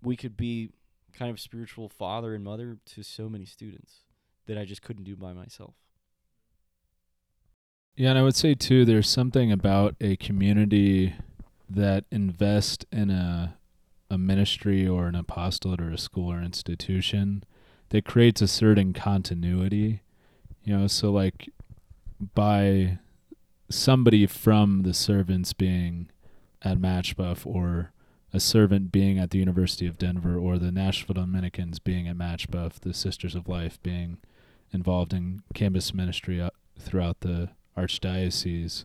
we 0.02 0.16
could 0.16 0.36
be 0.36 0.70
kind 1.12 1.30
of 1.30 1.40
spiritual 1.40 1.88
father 1.88 2.34
and 2.34 2.44
mother 2.44 2.78
to 2.86 3.02
so 3.02 3.28
many 3.28 3.44
students 3.44 4.04
that 4.46 4.58
I 4.58 4.64
just 4.64 4.82
couldn't 4.82 5.04
do 5.04 5.16
by 5.16 5.32
myself. 5.32 5.74
Yeah, 7.94 8.10
and 8.10 8.18
I 8.18 8.22
would 8.22 8.36
say 8.36 8.54
too 8.54 8.84
there's 8.84 9.08
something 9.08 9.52
about 9.52 9.96
a 10.00 10.16
community 10.16 11.14
that 11.68 12.04
invest 12.10 12.86
in 12.90 13.10
a 13.10 13.56
a 14.10 14.18
ministry 14.18 14.86
or 14.86 15.06
an 15.06 15.14
apostolate 15.14 15.80
or 15.80 15.90
a 15.90 15.96
school 15.96 16.30
or 16.30 16.42
institution 16.42 17.42
that 17.88 18.04
creates 18.04 18.42
a 18.42 18.48
certain 18.48 18.92
continuity. 18.92 20.02
You 20.64 20.76
know, 20.76 20.86
so 20.86 21.10
like 21.10 21.48
by 22.34 22.98
somebody 23.70 24.26
from 24.26 24.82
the 24.82 24.92
servants 24.92 25.54
being 25.54 26.10
at 26.60 26.78
Machebeuf 26.78 27.46
or 27.46 27.92
a 28.34 28.40
servant 28.40 28.92
being 28.92 29.18
at 29.18 29.30
the 29.30 29.38
University 29.38 29.86
of 29.86 29.98
Denver 29.98 30.36
or 30.36 30.58
the 30.58 30.70
Nashville 30.70 31.14
Dominicans 31.14 31.78
being 31.78 32.06
at 32.06 32.16
Machebeuf, 32.16 32.80
the 32.80 32.94
Sisters 32.94 33.34
of 33.34 33.48
Life 33.48 33.82
being 33.82 34.18
involved 34.72 35.14
in 35.14 35.42
campus 35.54 35.94
ministry 35.94 36.40
uh, 36.40 36.50
throughout 36.78 37.20
the 37.20 37.50
archdiocese. 37.76 38.84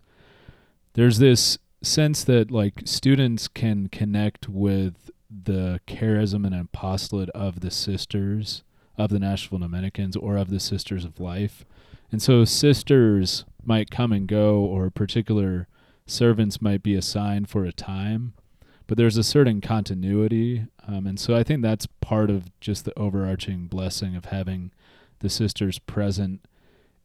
There's 0.94 1.20
this 1.20 1.58
sense 1.82 2.24
that 2.24 2.52
like 2.52 2.82
students 2.86 3.48
can 3.48 3.88
connect 3.90 4.50
with 4.50 5.12
the 5.30 5.80
charism 5.88 6.46
and 6.46 6.56
apostolate 6.56 7.30
of 7.32 7.60
the 7.60 7.72
sisters 7.72 8.64
of 8.98 9.10
the 9.10 9.20
Nashville 9.20 9.60
Dominicans 9.60 10.16
or 10.16 10.38
of 10.38 10.50
the 10.50 10.60
Sisters 10.60 11.06
of 11.06 11.20
Life. 11.20 11.66
And 12.12 12.22
so 12.22 12.46
sisters 12.46 13.46
might 13.64 13.92
come 13.92 14.12
and 14.12 14.28
go, 14.28 14.60
or 14.60 14.90
particular 14.90 15.68
servants 16.06 16.62
might 16.62 16.82
be 16.82 16.96
assigned 16.96 17.50
for 17.50 17.66
a 17.66 17.74
time, 17.74 18.34
but 18.88 18.98
there's 18.98 19.18
a 19.18 19.24
certain 19.24 19.60
continuity. 19.60 20.68
Um, 20.88 21.06
and 21.06 21.20
so 21.20 21.36
I 21.36 21.44
think 21.44 21.62
that's 21.62 21.88
part 22.00 22.30
of 22.30 22.50
just 22.62 22.86
the 22.86 22.98
overarching 22.98 23.68
blessing 23.68 24.16
of 24.16 24.26
having 24.26 24.72
the 25.20 25.30
sisters 25.30 25.80
present 25.80 26.46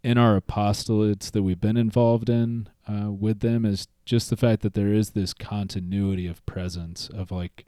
in 0.02 0.18
our 0.18 0.40
apostolates 0.40 1.30
that 1.30 1.42
we've 1.42 1.60
been 1.60 1.76
involved 1.76 2.28
in 2.28 2.68
uh, 2.88 3.10
with 3.10 3.40
them 3.40 3.64
is 3.64 3.88
just 4.04 4.30
the 4.30 4.36
fact 4.36 4.62
that 4.62 4.74
there 4.74 4.92
is 4.92 5.10
this 5.10 5.32
continuity 5.32 6.26
of 6.26 6.44
presence 6.44 7.08
of 7.14 7.30
like 7.30 7.66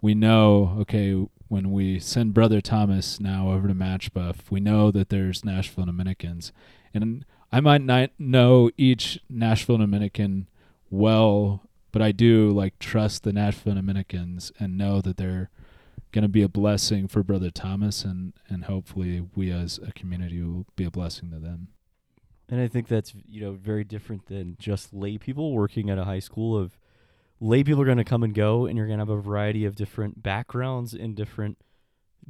we 0.00 0.14
know 0.14 0.76
okay 0.80 1.12
when 1.48 1.70
we 1.70 2.00
send 2.00 2.34
brother 2.34 2.60
thomas 2.60 3.20
now 3.20 3.52
over 3.52 3.68
to 3.68 3.74
Machebeuf 3.74 4.50
we 4.50 4.58
know 4.58 4.90
that 4.90 5.08
there's 5.08 5.44
nashville 5.44 5.86
dominicans. 5.86 6.52
And 6.94 7.24
I 7.50 7.60
might 7.60 7.82
not 7.82 8.10
know 8.18 8.70
each 8.76 9.18
Nashville 9.28 9.78
Dominican 9.78 10.48
well, 10.90 11.62
but 11.92 12.02
I 12.02 12.12
do 12.12 12.50
like 12.50 12.78
trust 12.78 13.22
the 13.22 13.32
Nashville 13.32 13.74
Dominicans 13.74 14.52
and 14.58 14.76
know 14.76 15.00
that 15.00 15.16
they're 15.16 15.50
going 16.12 16.22
to 16.22 16.28
be 16.28 16.42
a 16.42 16.48
blessing 16.48 17.08
for 17.08 17.22
Brother 17.22 17.50
Thomas, 17.50 18.04
and 18.04 18.32
and 18.48 18.64
hopefully 18.64 19.26
we 19.34 19.50
as 19.50 19.78
a 19.78 19.92
community 19.92 20.42
will 20.42 20.66
be 20.76 20.84
a 20.84 20.90
blessing 20.90 21.30
to 21.30 21.38
them. 21.38 21.68
And 22.48 22.60
I 22.60 22.68
think 22.68 22.88
that's 22.88 23.14
you 23.26 23.40
know 23.40 23.52
very 23.52 23.84
different 23.84 24.26
than 24.26 24.56
just 24.58 24.92
lay 24.92 25.18
people 25.18 25.52
working 25.52 25.90
at 25.90 25.98
a 25.98 26.04
high 26.04 26.18
school. 26.20 26.56
Of 26.56 26.78
lay 27.40 27.62
people 27.62 27.82
are 27.82 27.86
going 27.86 27.98
to 27.98 28.04
come 28.04 28.22
and 28.22 28.34
go, 28.34 28.66
and 28.66 28.76
you're 28.76 28.86
going 28.86 28.98
to 28.98 29.02
have 29.02 29.10
a 29.10 29.20
variety 29.20 29.64
of 29.64 29.76
different 29.76 30.22
backgrounds 30.22 30.94
and 30.94 31.14
different 31.14 31.58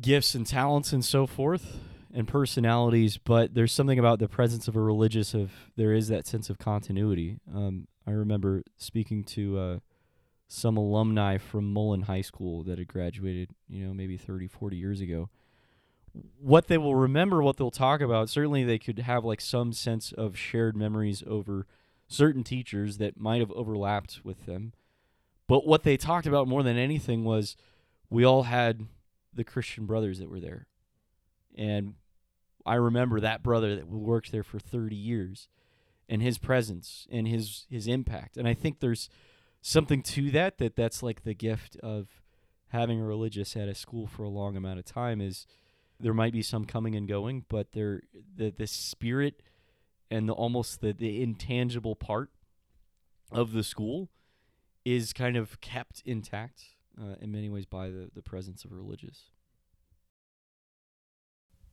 gifts 0.01 0.35
and 0.35 0.47
talents 0.47 0.93
and 0.93 1.05
so 1.05 1.27
forth 1.27 1.79
and 2.13 2.27
personalities. 2.27 3.19
But 3.19 3.55
there's 3.55 3.73
something 3.73 3.99
about 3.99 4.19
the 4.19 4.29
presence 4.29 4.69
of 4.69 4.77
a 4.77 4.81
religious 4.81 5.35
of 5.35 5.53
there 5.77 5.93
is 5.93 6.09
that 6.09 6.27
sense 6.27 6.51
of 6.51 6.59
continuity. 6.59 7.39
Um, 7.55 7.87
I 8.07 8.13
remember 8.13 8.63
speaking 8.77 9.25
to 9.25 9.59
uh, 9.59 9.79
some 10.49 10.77
alumni 10.77 11.39
from 11.39 11.73
Mullen 11.73 12.03
High 12.03 12.23
School 12.23 12.63
that 12.65 12.79
had 12.79 12.89
graduated, 12.89 13.51
you 13.69 13.87
know, 13.87 13.95
maybe 13.95 14.17
30, 14.17 14.49
40 14.49 14.77
years 14.77 15.01
ago 15.01 15.29
what 16.41 16.69
they 16.69 16.79
will 16.79 16.95
remember, 16.95 17.43
what 17.43 17.57
they'll 17.57 17.71
talk 17.71 18.01
about, 18.01 18.29
certainly 18.29 18.65
they 18.65 18.79
could 18.79 18.99
have 19.01 19.25
like 19.25 19.41
some 19.41 19.73
sense 19.73 20.13
of 20.13 20.37
shared 20.37 20.77
memories 20.77 21.23
over 21.27 21.67
certain 22.07 22.43
teachers 22.43 22.99
that 22.99 23.19
might 23.19 23.41
have 23.41 23.53
overlapped 23.53 24.21
with 24.25 24.47
them. 24.47 24.73
But 25.47 25.67
what 25.67 25.83
they 25.83 25.97
talked 25.97 26.27
about 26.27 26.49
more 26.49 26.63
than 26.63 26.77
anything 26.77 27.25
was 27.25 27.57
we 28.11 28.25
all 28.25 28.45
had 28.45 28.87
the 29.33 29.45
Christian 29.45 29.87
brothers 29.87 30.19
that 30.19 30.31
were 30.31 30.41
there. 30.41 30.67
And 31.57 31.95
I 32.65 32.75
remember 32.75 33.21
that 33.21 33.43
brother 33.43 33.77
that 33.77 33.89
worked 33.89 34.33
there 34.33 34.43
for 34.43 34.59
30 34.59 34.95
years 34.95 35.49
and 36.09 36.23
his 36.23 36.39
presence 36.39 37.07
and 37.11 37.29
his 37.29 37.67
his 37.69 37.87
impact. 37.87 38.37
And 38.37 38.49
I 38.49 38.55
think 38.55 38.81
there's 38.81 39.09
something 39.61 40.03
to 40.03 40.31
that 40.31 40.59
that 40.59 40.77
that's 40.77 41.03
like 41.03 41.25
the 41.25 41.35
gift 41.35 41.77
of 41.83 42.09
having 42.69 43.01
a 43.01 43.05
religious 43.05 43.57
at 43.57 43.69
a 43.69 43.75
school 43.75 44.07
for 44.07 44.23
a 44.23 44.29
long 44.29 44.57
amount 44.57 44.79
of 44.79 44.85
time 44.85 45.21
is 45.21 45.47
there 46.01 46.15
might 46.15 46.33
be 46.33 46.43
some 46.43 46.65
coming 46.65 46.95
and 46.95 47.09
going, 47.09 47.45
but 47.49 47.73
there 47.73 48.03
the 48.37 48.51
the 48.51 48.67
spirit 48.67 49.43
and 50.11 50.29
the 50.29 50.33
almost 50.33 50.81
the, 50.81 50.93
the 50.93 51.23
intangible 51.23 51.97
part 51.97 52.31
of 53.31 53.53
the 53.53 53.63
school 53.63 54.09
is 54.85 55.13
kind 55.13 55.37
of 55.37 55.61
kept 55.61 56.03
intact 56.07 56.63
uh, 57.01 57.15
in 57.21 57.31
many 57.31 57.49
ways 57.49 57.67
by 57.67 57.89
the, 57.89 58.11
the 58.15 58.23
presence 58.23 58.65
of 58.65 58.73
religious. 58.73 59.31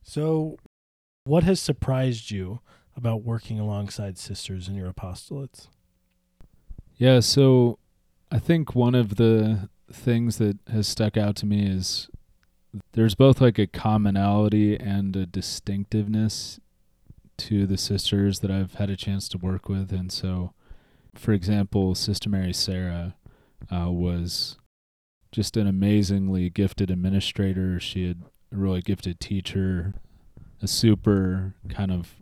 So, 0.02 0.58
what 1.24 1.42
has 1.44 1.60
surprised 1.60 2.30
you 2.30 2.60
about 2.96 3.22
working 3.22 3.58
alongside 3.58 4.18
sisters 4.18 4.68
in 4.68 4.74
your 4.74 4.92
apostolates? 4.92 5.68
Yeah, 6.98 7.20
so 7.20 7.78
I 8.30 8.38
think 8.38 8.74
one 8.74 8.94
of 8.94 9.16
the 9.16 9.68
things 9.92 10.38
that 10.38 10.58
has 10.72 10.88
stuck 10.88 11.16
out 11.16 11.36
to 11.36 11.46
me 11.46 11.66
is 11.66 12.08
there's 12.92 13.14
both 13.14 13.40
like 13.40 13.58
a 13.58 13.66
commonality 13.66 14.78
and 14.78 15.14
a 15.14 15.26
distinctiveness 15.26 16.58
to 17.38 17.66
the 17.66 17.76
sisters 17.76 18.40
that 18.40 18.50
I've 18.50 18.74
had 18.74 18.88
a 18.88 18.96
chance 18.96 19.28
to 19.28 19.38
work 19.38 19.68
with. 19.68 19.92
And 19.92 20.10
so, 20.10 20.52
for 21.14 21.32
example, 21.32 21.94
Sister 21.94 22.30
Mary 22.30 22.54
Sarah 22.54 23.14
uh, 23.70 23.90
was 23.90 24.56
just 25.32 25.56
an 25.58 25.66
amazingly 25.66 26.48
gifted 26.48 26.90
administrator. 26.90 27.78
She 27.78 28.08
had 28.08 28.22
a 28.52 28.56
really 28.56 28.80
gifted 28.80 29.20
teacher, 29.20 29.94
a 30.62 30.66
super 30.66 31.54
kind 31.68 31.92
of 31.92 32.14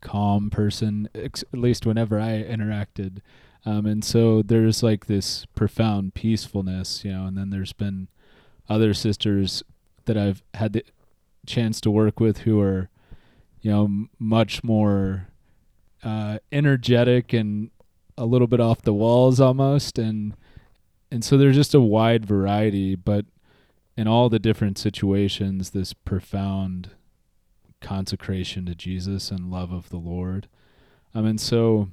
calm 0.00 0.48
person, 0.48 1.08
ex- 1.14 1.44
at 1.52 1.58
least 1.58 1.84
whenever 1.84 2.18
I 2.18 2.42
interacted. 2.42 3.18
Um, 3.66 3.86
and 3.86 4.04
so 4.04 4.42
there's 4.42 4.82
like 4.82 5.06
this 5.06 5.46
profound 5.54 6.14
peacefulness, 6.14 7.04
you 7.04 7.12
know, 7.12 7.26
and 7.26 7.36
then 7.36 7.50
there's 7.50 7.72
been 7.72 8.08
other 8.68 8.94
sisters 8.94 9.62
that 10.06 10.16
I've 10.16 10.42
had 10.54 10.72
the 10.72 10.84
chance 11.46 11.80
to 11.82 11.90
work 11.90 12.20
with 12.20 12.38
who 12.38 12.60
are, 12.60 12.88
you 13.60 13.70
know, 13.70 13.84
m- 13.84 14.10
much 14.18 14.64
more 14.64 15.28
uh, 16.02 16.38
energetic 16.50 17.32
and 17.32 17.70
a 18.16 18.24
little 18.24 18.46
bit 18.46 18.60
off 18.60 18.82
the 18.82 18.94
walls 18.94 19.40
almost, 19.40 19.98
and 19.98 20.34
and 21.10 21.24
so 21.24 21.36
there's 21.36 21.56
just 21.56 21.74
a 21.74 21.80
wide 21.80 22.24
variety, 22.24 22.94
but 22.94 23.26
in 23.96 24.06
all 24.06 24.28
the 24.28 24.38
different 24.38 24.78
situations, 24.78 25.70
this 25.70 25.92
profound 25.92 26.90
consecration 27.80 28.64
to 28.66 28.74
Jesus 28.74 29.30
and 29.30 29.50
love 29.50 29.72
of 29.72 29.88
the 29.88 29.98
Lord. 29.98 30.48
Um, 31.14 31.26
and 31.26 31.40
so 31.40 31.88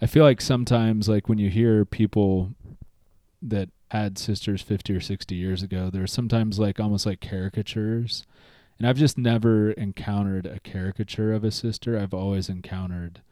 I 0.00 0.06
feel 0.06 0.24
like 0.24 0.40
sometimes, 0.40 1.08
like 1.08 1.28
when 1.28 1.38
you 1.38 1.50
hear 1.50 1.84
people 1.84 2.54
that 3.42 3.70
had 3.90 4.18
sisters 4.18 4.62
50 4.62 4.94
or 4.94 5.00
60 5.00 5.34
years 5.34 5.62
ago, 5.62 5.90
there's 5.90 6.12
sometimes 6.12 6.58
like 6.58 6.78
almost 6.78 7.06
like 7.06 7.20
caricatures. 7.20 8.24
And 8.78 8.86
I've 8.86 8.96
just 8.96 9.18
never 9.18 9.72
encountered 9.72 10.46
a 10.46 10.60
caricature 10.60 11.32
of 11.32 11.42
a 11.42 11.50
sister. 11.50 11.98
I've 11.98 12.14
always 12.14 12.48
encountered 12.48 13.22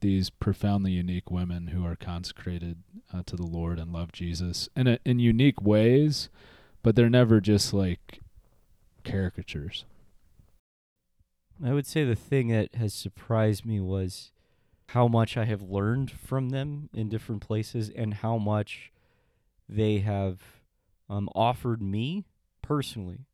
these 0.00 0.30
profoundly 0.30 0.92
unique 0.92 1.30
women 1.30 1.68
who 1.68 1.84
are 1.84 1.96
consecrated 1.96 2.78
uh, 3.12 3.22
to 3.26 3.36
the 3.36 3.46
Lord 3.46 3.78
and 3.78 3.92
love 3.92 4.12
Jesus 4.12 4.68
in 4.76 4.86
a, 4.86 4.98
in 5.04 5.18
unique 5.18 5.62
ways, 5.62 6.28
but 6.82 6.94
they're 6.96 7.08
never 7.08 7.40
just 7.40 7.72
like 7.72 8.20
caricatures. 9.04 9.84
I 11.64 11.72
would 11.72 11.86
say 11.86 12.04
the 12.04 12.14
thing 12.14 12.48
that 12.48 12.74
has 12.76 12.94
surprised 12.94 13.66
me 13.66 13.80
was 13.80 14.30
how 14.88 15.06
much 15.06 15.36
I 15.36 15.44
have 15.44 15.62
learned 15.62 16.10
from 16.10 16.48
them 16.48 16.88
in 16.94 17.08
different 17.08 17.42
places 17.42 17.90
and 17.94 18.14
how 18.14 18.38
much 18.38 18.90
they 19.68 19.98
have 19.98 20.40
um, 21.10 21.28
offered 21.34 21.82
me 21.82 22.24
personally. 22.62 23.26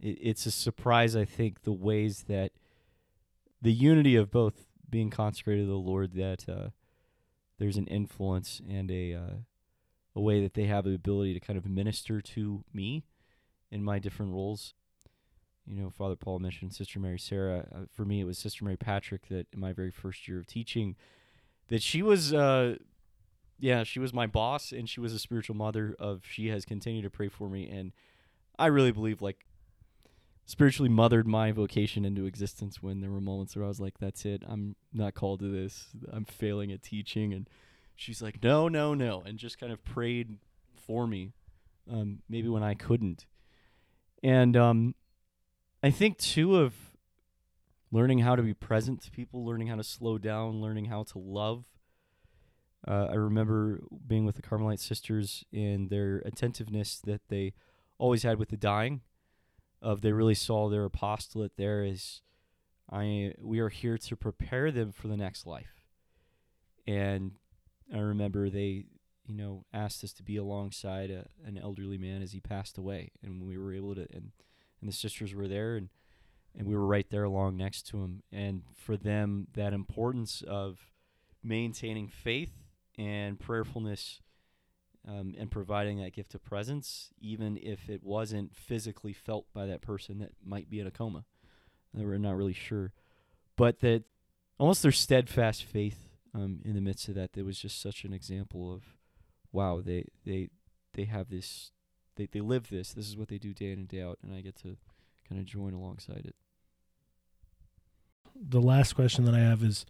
It, 0.00 0.18
it's 0.22 0.46
a 0.46 0.50
surprise, 0.50 1.14
I 1.14 1.26
think, 1.26 1.62
the 1.62 1.72
ways 1.72 2.24
that 2.28 2.52
the 3.60 3.72
unity 3.72 4.16
of 4.16 4.30
both 4.30 4.66
being 4.88 5.10
consecrated 5.10 5.62
to 5.62 5.66
the 5.66 5.74
Lord, 5.74 6.14
that 6.14 6.48
uh, 6.48 6.70
there's 7.58 7.76
an 7.76 7.86
influence 7.86 8.62
and 8.68 8.90
a 8.90 9.14
uh, 9.14 9.34
a 10.16 10.20
way 10.20 10.42
that 10.42 10.54
they 10.54 10.64
have 10.64 10.84
the 10.84 10.94
ability 10.94 11.34
to 11.34 11.40
kind 11.40 11.58
of 11.58 11.66
minister 11.66 12.20
to 12.20 12.64
me 12.72 13.04
in 13.70 13.84
my 13.84 13.98
different 13.98 14.32
roles. 14.32 14.74
You 15.66 15.82
know, 15.82 15.90
Father 15.90 16.16
Paul 16.16 16.38
mentioned 16.38 16.74
Sister 16.74 16.98
Mary 16.98 17.18
Sarah. 17.18 17.66
Uh, 17.72 17.78
for 17.92 18.04
me, 18.04 18.20
it 18.20 18.24
was 18.24 18.38
Sister 18.38 18.64
Mary 18.64 18.76
Patrick 18.76 19.28
that 19.28 19.46
in 19.52 19.60
my 19.60 19.72
very 19.72 19.90
first 19.90 20.26
year 20.26 20.38
of 20.38 20.46
teaching, 20.46 20.96
that 21.68 21.82
she 21.82 22.02
was 22.02 22.34
uh, 22.34 22.76
yeah, 23.60 23.84
she 23.84 23.98
was 23.98 24.12
my 24.12 24.26
boss 24.26 24.72
and 24.72 24.88
she 24.88 25.00
was 25.00 25.12
a 25.12 25.18
spiritual 25.18 25.54
mother 25.54 25.94
of 25.98 26.22
she 26.24 26.48
has 26.48 26.64
continued 26.64 27.02
to 27.02 27.10
pray 27.10 27.28
for 27.28 27.48
me 27.48 27.68
and 27.68 27.92
I 28.58 28.66
really 28.66 28.90
believe 28.90 29.22
like 29.22 29.46
spiritually 30.46 30.88
mothered 30.88 31.26
my 31.26 31.52
vocation 31.52 32.04
into 32.04 32.24
existence 32.24 32.82
when 32.82 33.00
there 33.00 33.10
were 33.10 33.20
moments 33.20 33.54
where 33.54 33.64
I 33.64 33.68
was 33.68 33.80
like 33.80 33.98
that's 33.98 34.24
it. 34.24 34.42
I'm 34.46 34.76
not 34.92 35.14
called 35.14 35.40
to 35.40 35.48
this. 35.48 35.88
I'm 36.10 36.24
failing 36.24 36.72
at 36.72 36.82
teaching 36.82 37.32
and 37.34 37.48
she's 37.94 38.22
like 38.22 38.42
no, 38.42 38.66
no, 38.66 38.94
no 38.94 39.22
and 39.26 39.38
just 39.38 39.60
kind 39.60 39.72
of 39.72 39.84
prayed 39.84 40.38
for 40.74 41.06
me 41.06 41.32
um 41.90 42.20
maybe 42.28 42.48
when 42.48 42.62
I 42.62 42.74
couldn't. 42.74 43.26
And 44.22 44.56
um 44.56 44.94
I 45.82 45.90
think 45.90 46.18
too 46.18 46.56
of 46.56 46.74
learning 47.90 48.20
how 48.20 48.36
to 48.36 48.42
be 48.42 48.54
present 48.54 49.02
to 49.02 49.10
people, 49.10 49.44
learning 49.44 49.68
how 49.68 49.76
to 49.76 49.84
slow 49.84 50.18
down, 50.18 50.60
learning 50.60 50.86
how 50.86 51.02
to 51.04 51.18
love 51.18 51.64
uh, 52.86 53.08
I 53.10 53.14
remember 53.14 53.82
being 54.06 54.24
with 54.24 54.36
the 54.36 54.42
Carmelite 54.42 54.80
sisters 54.80 55.44
and 55.52 55.90
their 55.90 56.22
attentiveness 56.24 57.00
that 57.04 57.20
they 57.28 57.52
always 57.98 58.22
had 58.22 58.38
with 58.38 58.48
the 58.48 58.56
dying. 58.56 59.02
Of 59.82 60.02
they 60.02 60.12
really 60.12 60.34
saw 60.34 60.68
their 60.68 60.84
apostolate 60.84 61.56
there 61.56 61.82
as 61.82 62.20
I 62.90 63.32
we 63.40 63.60
are 63.60 63.70
here 63.70 63.96
to 63.96 64.16
prepare 64.16 64.70
them 64.70 64.92
for 64.92 65.08
the 65.08 65.16
next 65.16 65.46
life. 65.46 65.82
And 66.86 67.32
I 67.94 67.98
remember 67.98 68.50
they, 68.50 68.84
you 69.26 69.34
know, 69.34 69.64
asked 69.72 70.04
us 70.04 70.12
to 70.14 70.22
be 70.22 70.36
alongside 70.36 71.10
a, 71.10 71.26
an 71.46 71.56
elderly 71.56 71.96
man 71.96 72.20
as 72.20 72.32
he 72.32 72.40
passed 72.40 72.76
away, 72.76 73.12
and 73.22 73.42
we 73.42 73.56
were 73.56 73.72
able 73.72 73.94
to, 73.94 74.06
and 74.12 74.32
and 74.80 74.88
the 74.88 74.96
sisters 74.96 75.34
were 75.34 75.48
there, 75.48 75.76
and 75.76 75.88
and 76.58 76.66
we 76.66 76.74
were 76.74 76.86
right 76.86 77.08
there 77.10 77.24
along 77.24 77.56
next 77.56 77.86
to 77.88 77.98
him. 77.98 78.22
And 78.32 78.62
for 78.74 78.96
them, 78.96 79.46
that 79.54 79.72
importance 79.72 80.42
of 80.42 80.78
maintaining 81.42 82.08
faith 82.08 82.52
and 82.98 83.38
prayerfulness 83.38 84.20
um, 85.06 85.34
and 85.38 85.50
providing 85.50 85.98
that 85.98 86.12
gift 86.12 86.34
of 86.34 86.44
presence, 86.44 87.10
even 87.20 87.56
if 87.56 87.88
it 87.88 88.02
wasn't 88.02 88.54
physically 88.54 89.12
felt 89.12 89.46
by 89.54 89.66
that 89.66 89.80
person 89.80 90.18
that 90.18 90.32
might 90.44 90.68
be 90.68 90.80
in 90.80 90.86
a 90.86 90.90
coma. 90.90 91.24
We're 91.94 92.18
not 92.18 92.36
really 92.36 92.52
sure. 92.52 92.92
But 93.56 93.80
that 93.80 94.04
almost 94.58 94.82
their 94.82 94.92
steadfast 94.92 95.64
faith 95.64 96.08
um, 96.34 96.60
in 96.64 96.74
the 96.74 96.80
midst 96.80 97.08
of 97.08 97.14
that, 97.14 97.32
there 97.32 97.44
was 97.44 97.58
just 97.58 97.80
such 97.80 98.04
an 98.04 98.12
example 98.12 98.72
of, 98.72 98.82
wow, 99.52 99.80
they, 99.84 100.06
they, 100.26 100.50
they 100.94 101.04
have 101.04 101.30
this, 101.30 101.72
they, 102.20 102.28
they 102.30 102.40
live 102.40 102.68
this. 102.68 102.92
This 102.92 103.08
is 103.08 103.16
what 103.16 103.28
they 103.28 103.38
do 103.38 103.54
day 103.54 103.72
in 103.72 103.78
and 103.78 103.88
day 103.88 104.02
out. 104.02 104.18
And 104.22 104.34
I 104.34 104.42
get 104.42 104.56
to 104.56 104.76
kind 105.28 105.40
of 105.40 105.44
join 105.44 105.72
alongside 105.72 106.26
it. 106.26 106.34
The 108.36 108.60
last 108.60 108.94
question 108.94 109.24
that 109.24 109.34
I 109.34 109.40
have 109.40 109.62
is 109.62 109.86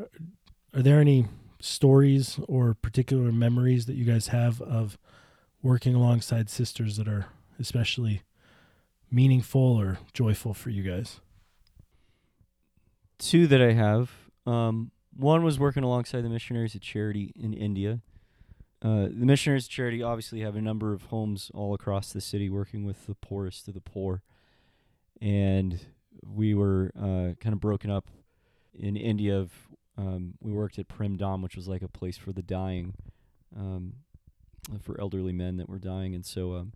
Are 0.00 0.82
there 0.82 1.00
any 1.00 1.26
stories 1.60 2.40
or 2.48 2.74
particular 2.74 3.30
memories 3.30 3.86
that 3.86 3.94
you 3.94 4.04
guys 4.04 4.28
have 4.28 4.60
of 4.62 4.98
working 5.62 5.94
alongside 5.94 6.50
sisters 6.50 6.96
that 6.96 7.06
are 7.06 7.26
especially 7.58 8.22
meaningful 9.10 9.60
or 9.60 9.98
joyful 10.12 10.54
for 10.54 10.70
you 10.70 10.82
guys? 10.82 11.20
Two 13.18 13.46
that 13.46 13.60
I 13.60 13.72
have. 13.72 14.10
Um, 14.46 14.90
one 15.14 15.44
was 15.44 15.58
working 15.58 15.82
alongside 15.82 16.22
the 16.22 16.30
missionaries 16.30 16.74
at 16.74 16.80
charity 16.80 17.32
in 17.36 17.52
India. 17.52 18.00
Uh, 18.82 19.02
the 19.02 19.26
missionaries 19.26 19.68
charity 19.68 20.02
obviously 20.02 20.40
have 20.40 20.56
a 20.56 20.60
number 20.60 20.92
of 20.92 21.04
homes 21.04 21.50
all 21.52 21.74
across 21.74 22.12
the 22.12 22.20
city 22.20 22.48
working 22.48 22.84
with 22.84 23.06
the 23.06 23.14
poorest 23.14 23.68
of 23.68 23.74
the 23.74 23.80
poor. 23.80 24.22
And 25.20 25.80
we 26.24 26.54
were 26.54 26.90
uh, 26.96 27.34
kind 27.40 27.52
of 27.52 27.60
broken 27.60 27.90
up 27.90 28.08
in 28.74 28.96
India. 28.96 29.38
Of, 29.38 29.52
um, 29.98 30.34
we 30.40 30.52
worked 30.52 30.78
at 30.78 30.88
Prem 30.88 31.18
Dham, 31.18 31.42
which 31.42 31.56
was 31.56 31.68
like 31.68 31.82
a 31.82 31.88
place 31.88 32.16
for 32.16 32.32
the 32.32 32.42
dying, 32.42 32.94
um, 33.54 33.94
for 34.80 34.98
elderly 34.98 35.32
men 35.32 35.58
that 35.58 35.68
were 35.68 35.78
dying. 35.78 36.14
And 36.14 36.24
so 36.24 36.54
um, 36.54 36.72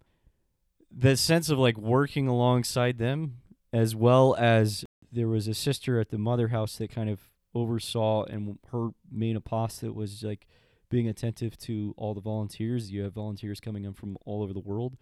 the 0.91 1.17
sense 1.17 1.49
of 1.49 1.59
like 1.59 1.79
working 1.79 2.29
alongside 2.29 2.99
them, 2.99 3.39
as 3.73 3.97
well 3.97 4.37
as 4.39 4.85
there 5.11 5.29
was 5.29 5.49
a 5.49 5.55
sister 5.55 5.99
at 5.99 6.11
the 6.11 6.19
mother 6.19 6.49
house 6.49 6.77
that 6.77 6.91
kind 6.91 7.09
of 7.09 7.21
oversaw, 7.55 8.25
and 8.25 8.59
her 8.73 8.91
main 9.11 9.37
apostolate 9.37 9.95
was 9.95 10.23
like 10.23 10.47
being 10.95 11.09
attentive 11.09 11.59
to 11.59 11.93
all 11.97 12.15
the 12.15 12.21
volunteers. 12.21 12.93
You 12.93 13.03
have 13.03 13.15
volunteers 13.15 13.59
coming 13.59 13.85
in 13.85 13.95
from 13.95 14.17
all 14.25 14.45
over 14.45 14.53
the 14.53 14.61
world, 14.61 14.97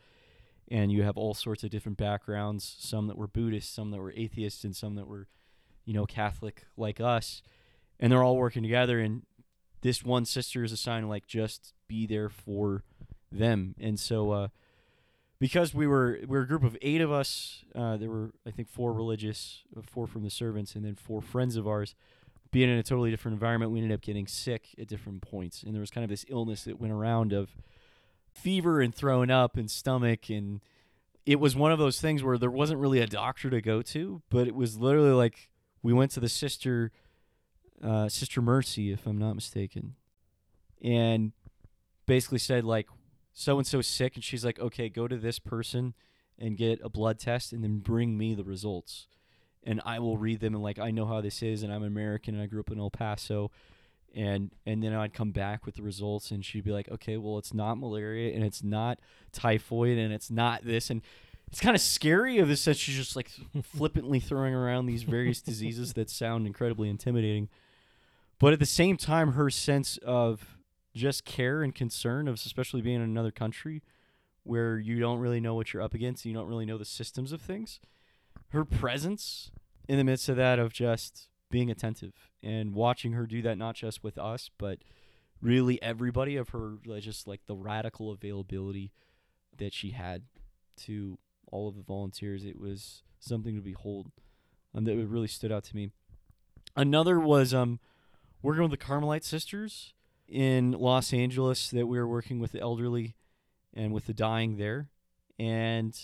and 0.70 0.90
you 0.90 1.02
have 1.02 1.18
all 1.18 1.34
sorts 1.34 1.64
of 1.64 1.70
different 1.70 1.98
backgrounds. 1.98 2.76
Some 2.78 3.08
that 3.08 3.18
were 3.18 3.26
Buddhist, 3.26 3.74
some 3.74 3.90
that 3.90 4.00
were 4.00 4.14
atheists, 4.16 4.64
and 4.64 4.74
some 4.74 4.94
that 4.94 5.06
were, 5.06 5.28
you 5.84 5.92
know, 5.92 6.06
Catholic 6.06 6.64
like 6.78 6.98
us, 6.98 7.42
and 8.00 8.10
they're 8.10 8.22
all 8.22 8.38
working 8.38 8.62
together. 8.62 9.00
And 9.00 9.26
this 9.82 10.02
one 10.02 10.24
sister 10.24 10.64
is 10.64 10.72
assigned 10.72 11.10
like 11.10 11.26
just 11.26 11.74
be 11.88 12.06
there 12.06 12.30
for 12.30 12.84
them, 13.30 13.74
and 13.78 14.00
so. 14.00 14.30
uh 14.30 14.48
because 15.38 15.74
we 15.74 15.88
were 15.88 16.20
we 16.20 16.38
were 16.38 16.42
a 16.42 16.46
group 16.46 16.62
of 16.62 16.76
eight 16.82 17.00
of 17.00 17.10
us. 17.10 17.64
Uh, 17.74 17.96
there 17.96 18.08
were 18.08 18.30
I 18.46 18.52
think 18.52 18.68
four 18.68 18.92
religious, 18.92 19.64
uh, 19.76 19.82
four 19.82 20.06
from 20.06 20.22
the 20.22 20.30
servants, 20.30 20.76
and 20.76 20.84
then 20.84 20.94
four 20.94 21.20
friends 21.20 21.56
of 21.56 21.66
ours. 21.66 21.96
Being 22.52 22.70
in 22.70 22.78
a 22.78 22.82
totally 22.82 23.10
different 23.10 23.34
environment, 23.34 23.72
we 23.72 23.80
ended 23.80 23.94
up 23.94 24.02
getting 24.02 24.26
sick 24.26 24.68
at 24.78 24.86
different 24.86 25.22
points, 25.22 25.62
and 25.62 25.74
there 25.74 25.80
was 25.80 25.90
kind 25.90 26.04
of 26.04 26.10
this 26.10 26.24
illness 26.28 26.64
that 26.64 26.78
went 26.78 26.92
around 26.92 27.32
of 27.32 27.50
fever 28.30 28.80
and 28.80 28.94
throwing 28.94 29.30
up 29.30 29.56
and 29.56 29.70
stomach, 29.70 30.28
and 30.30 30.60
it 31.26 31.40
was 31.40 31.56
one 31.56 31.72
of 31.72 31.78
those 31.78 32.00
things 32.00 32.22
where 32.22 32.38
there 32.38 32.50
wasn't 32.50 32.78
really 32.78 33.00
a 33.00 33.06
doctor 33.06 33.50
to 33.50 33.60
go 33.60 33.82
to, 33.82 34.22
but 34.30 34.46
it 34.46 34.54
was 34.54 34.78
literally 34.78 35.12
like 35.12 35.50
we 35.82 35.92
went 35.92 36.10
to 36.12 36.20
the 36.20 36.28
sister, 36.28 36.92
uh, 37.82 38.08
Sister 38.08 38.40
Mercy, 38.40 38.92
if 38.92 39.06
I'm 39.06 39.18
not 39.18 39.34
mistaken, 39.34 39.94
and 40.82 41.32
basically 42.06 42.38
said 42.38 42.64
like 42.64 42.88
so 43.32 43.58
and 43.58 43.66
so 43.66 43.80
sick. 43.80 44.14
And 44.14 44.22
she's 44.22 44.44
like 44.44 44.58
okay 44.60 44.88
go 44.88 45.08
to 45.08 45.16
this 45.16 45.38
person 45.38 45.94
and 46.38 46.56
get 46.56 46.80
a 46.82 46.88
blood 46.88 47.18
test 47.18 47.52
and 47.52 47.62
then 47.62 47.78
bring 47.78 48.18
me 48.18 48.34
the 48.34 48.44
results 48.44 49.06
and 49.64 49.80
i 49.84 49.98
will 49.98 50.16
read 50.16 50.40
them 50.40 50.54
and 50.54 50.62
like 50.62 50.78
i 50.78 50.90
know 50.90 51.06
how 51.06 51.20
this 51.20 51.42
is 51.42 51.62
and 51.62 51.72
i'm 51.72 51.82
american 51.82 52.34
and 52.34 52.42
i 52.42 52.46
grew 52.46 52.60
up 52.60 52.70
in 52.70 52.78
el 52.78 52.90
paso 52.90 53.50
and 54.14 54.50
and 54.66 54.82
then 54.82 54.92
i'd 54.94 55.14
come 55.14 55.30
back 55.30 55.64
with 55.64 55.76
the 55.76 55.82
results 55.82 56.30
and 56.30 56.44
she'd 56.44 56.64
be 56.64 56.72
like 56.72 56.88
okay 56.90 57.16
well 57.16 57.38
it's 57.38 57.54
not 57.54 57.76
malaria 57.76 58.34
and 58.34 58.44
it's 58.44 58.62
not 58.62 58.98
typhoid 59.32 59.98
and 59.98 60.12
it's 60.12 60.30
not 60.30 60.64
this 60.64 60.90
and 60.90 61.02
it's 61.48 61.60
kind 61.60 61.76
of 61.76 61.82
scary 61.82 62.38
of 62.38 62.48
this 62.48 62.64
that 62.64 62.76
she's 62.76 62.96
just 62.96 63.14
like 63.14 63.30
flippantly 63.62 64.18
throwing 64.18 64.54
around 64.54 64.86
these 64.86 65.02
various 65.02 65.40
diseases 65.42 65.92
that 65.94 66.10
sound 66.10 66.46
incredibly 66.46 66.88
intimidating 66.88 67.48
but 68.38 68.52
at 68.52 68.58
the 68.58 68.66
same 68.66 68.96
time 68.96 69.32
her 69.32 69.50
sense 69.50 69.98
of 69.98 70.56
just 70.94 71.24
care 71.24 71.62
and 71.62 71.74
concern 71.74 72.28
of 72.28 72.34
especially 72.34 72.82
being 72.82 72.96
in 72.96 73.02
another 73.02 73.30
country 73.30 73.82
where 74.44 74.78
you 74.78 74.98
don't 74.98 75.18
really 75.18 75.40
know 75.40 75.54
what 75.54 75.72
you're 75.72 75.82
up 75.82 75.94
against, 75.94 76.24
you 76.24 76.34
don't 76.34 76.48
really 76.48 76.66
know 76.66 76.78
the 76.78 76.84
systems 76.84 77.32
of 77.32 77.40
things. 77.40 77.80
Her 78.52 78.64
presence 78.64 79.50
in 79.88 79.96
the 79.96 80.04
midst 80.04 80.28
of 80.28 80.36
that 80.36 80.58
of 80.58 80.72
just 80.72 81.28
being 81.50 81.70
attentive 81.70 82.30
and 82.42 82.74
watching 82.74 83.12
her 83.12 83.26
do 83.26 83.42
that 83.42 83.58
not 83.58 83.74
just 83.74 84.02
with 84.02 84.18
us, 84.18 84.50
but 84.58 84.78
really 85.40 85.80
everybody 85.82 86.36
of 86.36 86.50
her 86.50 86.76
just 87.00 87.26
like 87.26 87.40
the 87.46 87.56
radical 87.56 88.10
availability 88.10 88.92
that 89.56 89.72
she 89.72 89.90
had 89.90 90.22
to 90.76 91.18
all 91.50 91.68
of 91.68 91.76
the 91.76 91.82
volunteers. 91.82 92.44
It 92.44 92.58
was 92.58 93.02
something 93.18 93.54
to 93.54 93.60
behold. 93.60 94.10
and 94.74 94.86
that 94.86 94.96
really 94.96 95.28
stood 95.28 95.52
out 95.52 95.64
to 95.64 95.76
me. 95.76 95.90
Another 96.76 97.20
was 97.20 97.52
um 97.52 97.80
working 98.42 98.62
with 98.62 98.70
the 98.70 98.76
Carmelite 98.76 99.24
sisters 99.24 99.94
in 100.28 100.72
Los 100.72 101.12
Angeles 101.12 101.70
that 101.70 101.86
we 101.86 101.98
were 101.98 102.08
working 102.08 102.38
with 102.38 102.52
the 102.52 102.60
elderly 102.60 103.14
and 103.74 103.92
with 103.92 104.06
the 104.06 104.14
dying 104.14 104.56
there. 104.56 104.88
And 105.38 105.98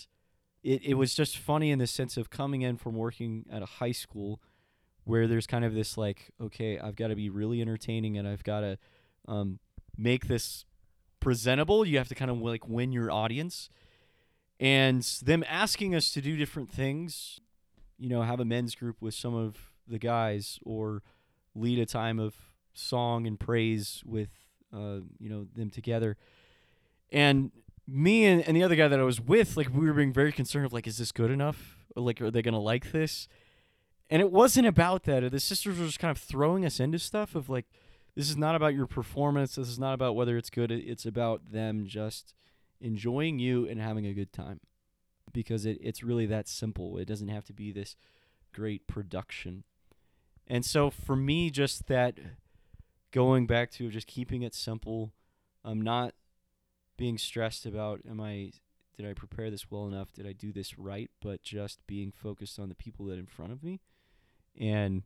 it, 0.63 0.83
it 0.83 0.93
was 0.95 1.13
just 1.13 1.37
funny 1.37 1.71
in 1.71 1.79
the 1.79 1.87
sense 1.87 2.17
of 2.17 2.29
coming 2.29 2.61
in 2.61 2.77
from 2.77 2.95
working 2.95 3.45
at 3.51 3.61
a 3.61 3.65
high 3.65 3.91
school 3.91 4.41
where 5.05 5.27
there's 5.27 5.47
kind 5.47 5.65
of 5.65 5.73
this 5.73 5.97
like, 5.97 6.31
okay, 6.41 6.77
I've 6.77 6.95
got 6.95 7.07
to 7.07 7.15
be 7.15 7.29
really 7.29 7.61
entertaining 7.61 8.17
and 8.17 8.27
I've 8.27 8.43
got 8.43 8.61
to 8.61 8.77
um, 9.27 9.59
make 9.97 10.27
this 10.27 10.65
presentable. 11.19 11.85
You 11.85 11.97
have 11.97 12.09
to 12.09 12.15
kind 12.15 12.29
of 12.29 12.39
like 12.39 12.67
win 12.67 12.91
your 12.91 13.11
audience. 13.11 13.69
And 14.59 15.03
them 15.23 15.43
asking 15.47 15.95
us 15.95 16.11
to 16.11 16.21
do 16.21 16.35
different 16.35 16.69
things, 16.69 17.39
you 17.97 18.09
know, 18.09 18.21
have 18.21 18.39
a 18.39 18.45
men's 18.45 18.75
group 18.75 18.97
with 18.99 19.13
some 19.13 19.33
of 19.33 19.55
the 19.87 19.97
guys 19.97 20.59
or 20.63 21.01
lead 21.55 21.79
a 21.79 21.85
time 21.85 22.19
of 22.19 22.35
song 22.73 23.25
and 23.25 23.39
praise 23.39 24.03
with 24.05 24.29
uh, 24.73 24.99
you 25.19 25.29
know 25.29 25.47
them 25.55 25.69
together 25.69 26.15
and 27.11 27.51
me 27.91 28.25
and, 28.25 28.41
and 28.47 28.55
the 28.55 28.63
other 28.63 28.75
guy 28.75 28.87
that 28.87 28.99
i 28.99 29.03
was 29.03 29.19
with 29.19 29.57
like 29.57 29.73
we 29.73 29.85
were 29.85 29.93
being 29.93 30.13
very 30.13 30.31
concerned 30.31 30.65
of 30.65 30.73
like 30.73 30.87
is 30.87 30.97
this 30.97 31.11
good 31.11 31.31
enough? 31.31 31.77
Or, 31.95 32.03
like 32.03 32.21
are 32.21 32.31
they 32.31 32.41
gonna 32.41 32.59
like 32.59 32.91
this? 32.91 33.27
And 34.09 34.21
it 34.21 34.31
wasn't 34.31 34.67
about 34.67 35.03
that. 35.03 35.29
The 35.31 35.39
sisters 35.39 35.77
were 35.77 35.85
just 35.85 35.99
kind 35.99 36.11
of 36.11 36.17
throwing 36.17 36.65
us 36.65 36.79
into 36.79 36.99
stuff 36.99 37.35
of 37.35 37.49
like 37.49 37.65
this 38.15 38.29
is 38.29 38.37
not 38.37 38.55
about 38.55 38.73
your 38.73 38.87
performance. 38.87 39.55
This 39.55 39.69
is 39.69 39.79
not 39.79 39.93
about 39.93 40.15
whether 40.15 40.37
it's 40.37 40.49
good. 40.49 40.71
It's 40.71 41.05
about 41.05 41.51
them 41.51 41.85
just 41.85 42.33
enjoying 42.81 43.39
you 43.39 43.67
and 43.67 43.79
having 43.79 44.05
a 44.05 44.13
good 44.13 44.33
time. 44.33 44.59
Because 45.31 45.65
it, 45.65 45.77
it's 45.79 46.03
really 46.03 46.25
that 46.25 46.47
simple. 46.47 46.97
It 46.97 47.05
doesn't 47.05 47.27
have 47.27 47.45
to 47.45 47.53
be 47.53 47.71
this 47.71 47.95
great 48.51 48.87
production. 48.87 49.63
And 50.47 50.65
so 50.65 50.89
for 50.89 51.15
me 51.15 51.51
just 51.51 51.87
that 51.87 52.17
going 53.11 53.45
back 53.45 53.71
to 53.71 53.89
just 53.89 54.07
keeping 54.07 54.41
it 54.41 54.55
simple. 54.55 55.13
I'm 55.63 55.81
not 55.81 56.13
being 56.99 57.17
stressed 57.17 57.65
about 57.65 58.01
am 58.07 58.19
I 58.19 58.51
did 58.97 59.07
I 59.07 59.13
prepare 59.13 59.49
this 59.49 59.71
well 59.71 59.87
enough? 59.87 60.11
Did 60.11 60.27
I 60.27 60.33
do 60.33 60.51
this 60.51 60.77
right? 60.77 61.09
But 61.21 61.41
just 61.41 61.79
being 61.87 62.11
focused 62.11 62.59
on 62.59 62.67
the 62.67 62.75
people 62.75 63.05
that 63.05 63.17
in 63.17 63.27
front 63.27 63.53
of 63.53 63.63
me. 63.63 63.79
And 64.59 65.03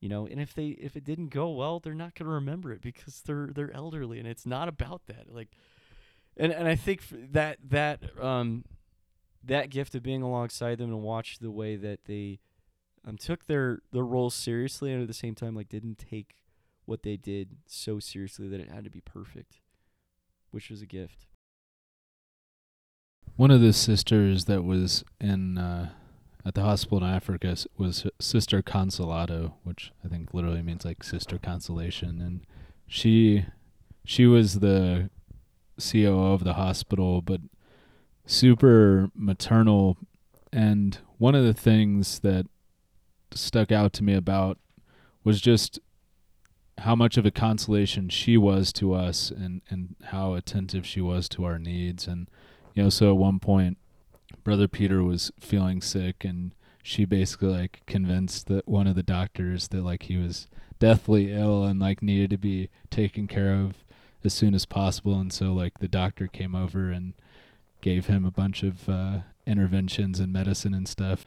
you 0.00 0.08
know, 0.08 0.24
and 0.24 0.40
if 0.40 0.54
they 0.54 0.68
if 0.68 0.96
it 0.96 1.02
didn't 1.02 1.30
go 1.30 1.50
well, 1.50 1.80
they're 1.80 1.94
not 1.94 2.14
going 2.14 2.28
to 2.28 2.34
remember 2.34 2.72
it 2.72 2.80
because 2.80 3.22
they're 3.26 3.50
they're 3.52 3.74
elderly 3.74 4.20
and 4.20 4.28
it's 4.28 4.46
not 4.46 4.68
about 4.68 5.02
that. 5.08 5.34
Like 5.34 5.48
and 6.36 6.52
and 6.52 6.68
I 6.68 6.76
think 6.76 7.02
that 7.10 7.58
that 7.68 8.04
um 8.22 8.64
that 9.42 9.70
gift 9.70 9.96
of 9.96 10.04
being 10.04 10.22
alongside 10.22 10.78
them 10.78 10.90
and 10.90 11.02
watch 11.02 11.40
the 11.40 11.50
way 11.50 11.74
that 11.74 12.04
they 12.04 12.38
um 13.04 13.18
took 13.18 13.46
their 13.46 13.80
their 13.90 14.04
roles 14.04 14.36
seriously 14.36 14.92
and 14.92 15.02
at 15.02 15.08
the 15.08 15.14
same 15.14 15.34
time 15.34 15.56
like 15.56 15.68
didn't 15.68 15.98
take 15.98 16.36
what 16.84 17.02
they 17.02 17.16
did 17.16 17.56
so 17.66 17.98
seriously 17.98 18.46
that 18.46 18.60
it 18.60 18.70
had 18.70 18.84
to 18.84 18.90
be 18.90 19.00
perfect, 19.00 19.58
which 20.52 20.70
was 20.70 20.80
a 20.80 20.86
gift. 20.86 21.26
One 23.36 23.50
of 23.50 23.60
the 23.60 23.72
sisters 23.72 24.44
that 24.44 24.62
was 24.62 25.04
in 25.20 25.58
uh, 25.58 25.90
at 26.44 26.54
the 26.54 26.62
hospital 26.62 26.98
in 26.98 27.04
Africa 27.04 27.56
was 27.78 28.06
Sister 28.20 28.62
Consolado, 28.62 29.54
which 29.64 29.92
I 30.04 30.08
think 30.08 30.34
literally 30.34 30.62
means 30.62 30.84
like 30.84 31.02
sister 31.02 31.38
consolation, 31.38 32.20
and 32.20 32.40
she 32.86 33.46
she 34.04 34.26
was 34.26 34.60
the 34.60 35.10
COO 35.80 36.32
of 36.32 36.44
the 36.44 36.54
hospital, 36.54 37.22
but 37.22 37.40
super 38.26 39.10
maternal. 39.14 39.96
And 40.52 40.98
one 41.18 41.34
of 41.34 41.44
the 41.44 41.54
things 41.54 42.20
that 42.20 42.46
stuck 43.32 43.72
out 43.72 43.92
to 43.94 44.04
me 44.04 44.14
about 44.14 44.58
was 45.24 45.40
just 45.40 45.78
how 46.78 46.94
much 46.94 47.16
of 47.16 47.24
a 47.24 47.30
consolation 47.30 48.08
she 48.08 48.36
was 48.36 48.72
to 48.74 48.92
us 48.92 49.30
and 49.30 49.62
and 49.70 49.94
how 50.06 50.34
attentive 50.34 50.84
she 50.84 51.00
was 51.00 51.28
to 51.30 51.44
our 51.44 51.58
needs 51.58 52.06
and 52.06 52.28
you 52.74 52.82
know 52.82 52.88
so 52.88 53.10
at 53.10 53.16
one 53.16 53.38
point 53.38 53.78
brother 54.44 54.68
peter 54.68 55.02
was 55.02 55.30
feeling 55.40 55.80
sick 55.80 56.24
and 56.24 56.52
she 56.82 57.04
basically 57.04 57.48
like 57.48 57.82
convinced 57.86 58.48
that 58.48 58.66
one 58.66 58.86
of 58.86 58.96
the 58.96 59.02
doctors 59.02 59.68
that 59.68 59.82
like 59.82 60.04
he 60.04 60.16
was 60.16 60.48
deathly 60.78 61.32
ill 61.32 61.64
and 61.64 61.78
like 61.80 62.02
needed 62.02 62.30
to 62.30 62.36
be 62.36 62.68
taken 62.90 63.28
care 63.28 63.54
of 63.54 63.84
as 64.24 64.34
soon 64.34 64.54
as 64.54 64.66
possible 64.66 65.18
and 65.18 65.32
so 65.32 65.52
like 65.52 65.78
the 65.78 65.88
doctor 65.88 66.26
came 66.26 66.54
over 66.54 66.90
and 66.90 67.14
gave 67.80 68.06
him 68.06 68.24
a 68.24 68.30
bunch 68.30 68.62
of 68.62 68.88
uh, 68.88 69.18
interventions 69.46 70.18
and 70.20 70.32
medicine 70.32 70.74
and 70.74 70.88
stuff 70.88 71.24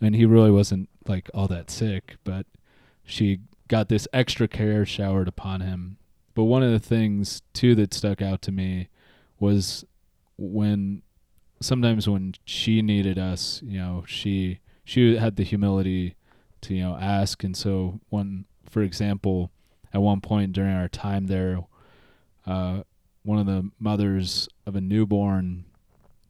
and 0.00 0.14
he 0.14 0.24
really 0.24 0.50
wasn't 0.50 0.88
like 1.06 1.30
all 1.34 1.48
that 1.48 1.70
sick 1.70 2.16
but 2.24 2.46
she 3.04 3.40
got 3.68 3.88
this 3.88 4.06
extra 4.12 4.48
care 4.48 4.84
showered 4.84 5.28
upon 5.28 5.60
him. 5.60 5.96
But 6.34 6.44
one 6.44 6.62
of 6.62 6.70
the 6.70 6.78
things 6.78 7.42
too 7.52 7.74
that 7.76 7.94
stuck 7.94 8.20
out 8.20 8.42
to 8.42 8.52
me 8.52 8.88
was 9.38 9.84
when 10.36 11.02
sometimes 11.60 12.08
when 12.08 12.34
she 12.44 12.82
needed 12.82 13.18
us, 13.18 13.60
you 13.64 13.78
know, 13.78 14.04
she 14.06 14.60
she 14.84 15.16
had 15.16 15.36
the 15.36 15.42
humility 15.42 16.14
to 16.62 16.74
you 16.74 16.82
know 16.82 16.96
ask, 16.96 17.42
and 17.44 17.56
so 17.56 18.00
one, 18.08 18.44
for 18.68 18.82
example, 18.82 19.50
at 19.92 20.02
one 20.02 20.20
point 20.20 20.52
during 20.52 20.74
our 20.74 20.88
time 20.88 21.26
there, 21.26 21.60
uh, 22.46 22.82
one 23.22 23.38
of 23.38 23.46
the 23.46 23.70
mothers 23.78 24.48
of 24.66 24.76
a 24.76 24.80
newborn, 24.80 25.64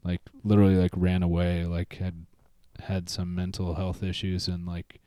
like 0.03 0.21
literally 0.43 0.75
like 0.75 0.91
ran 0.95 1.23
away, 1.23 1.65
like 1.65 1.95
had 1.95 2.25
had 2.79 3.09
some 3.09 3.33
mental 3.33 3.75
health 3.75 4.03
issues 4.03 4.47
and 4.47 4.65
like 4.65 4.99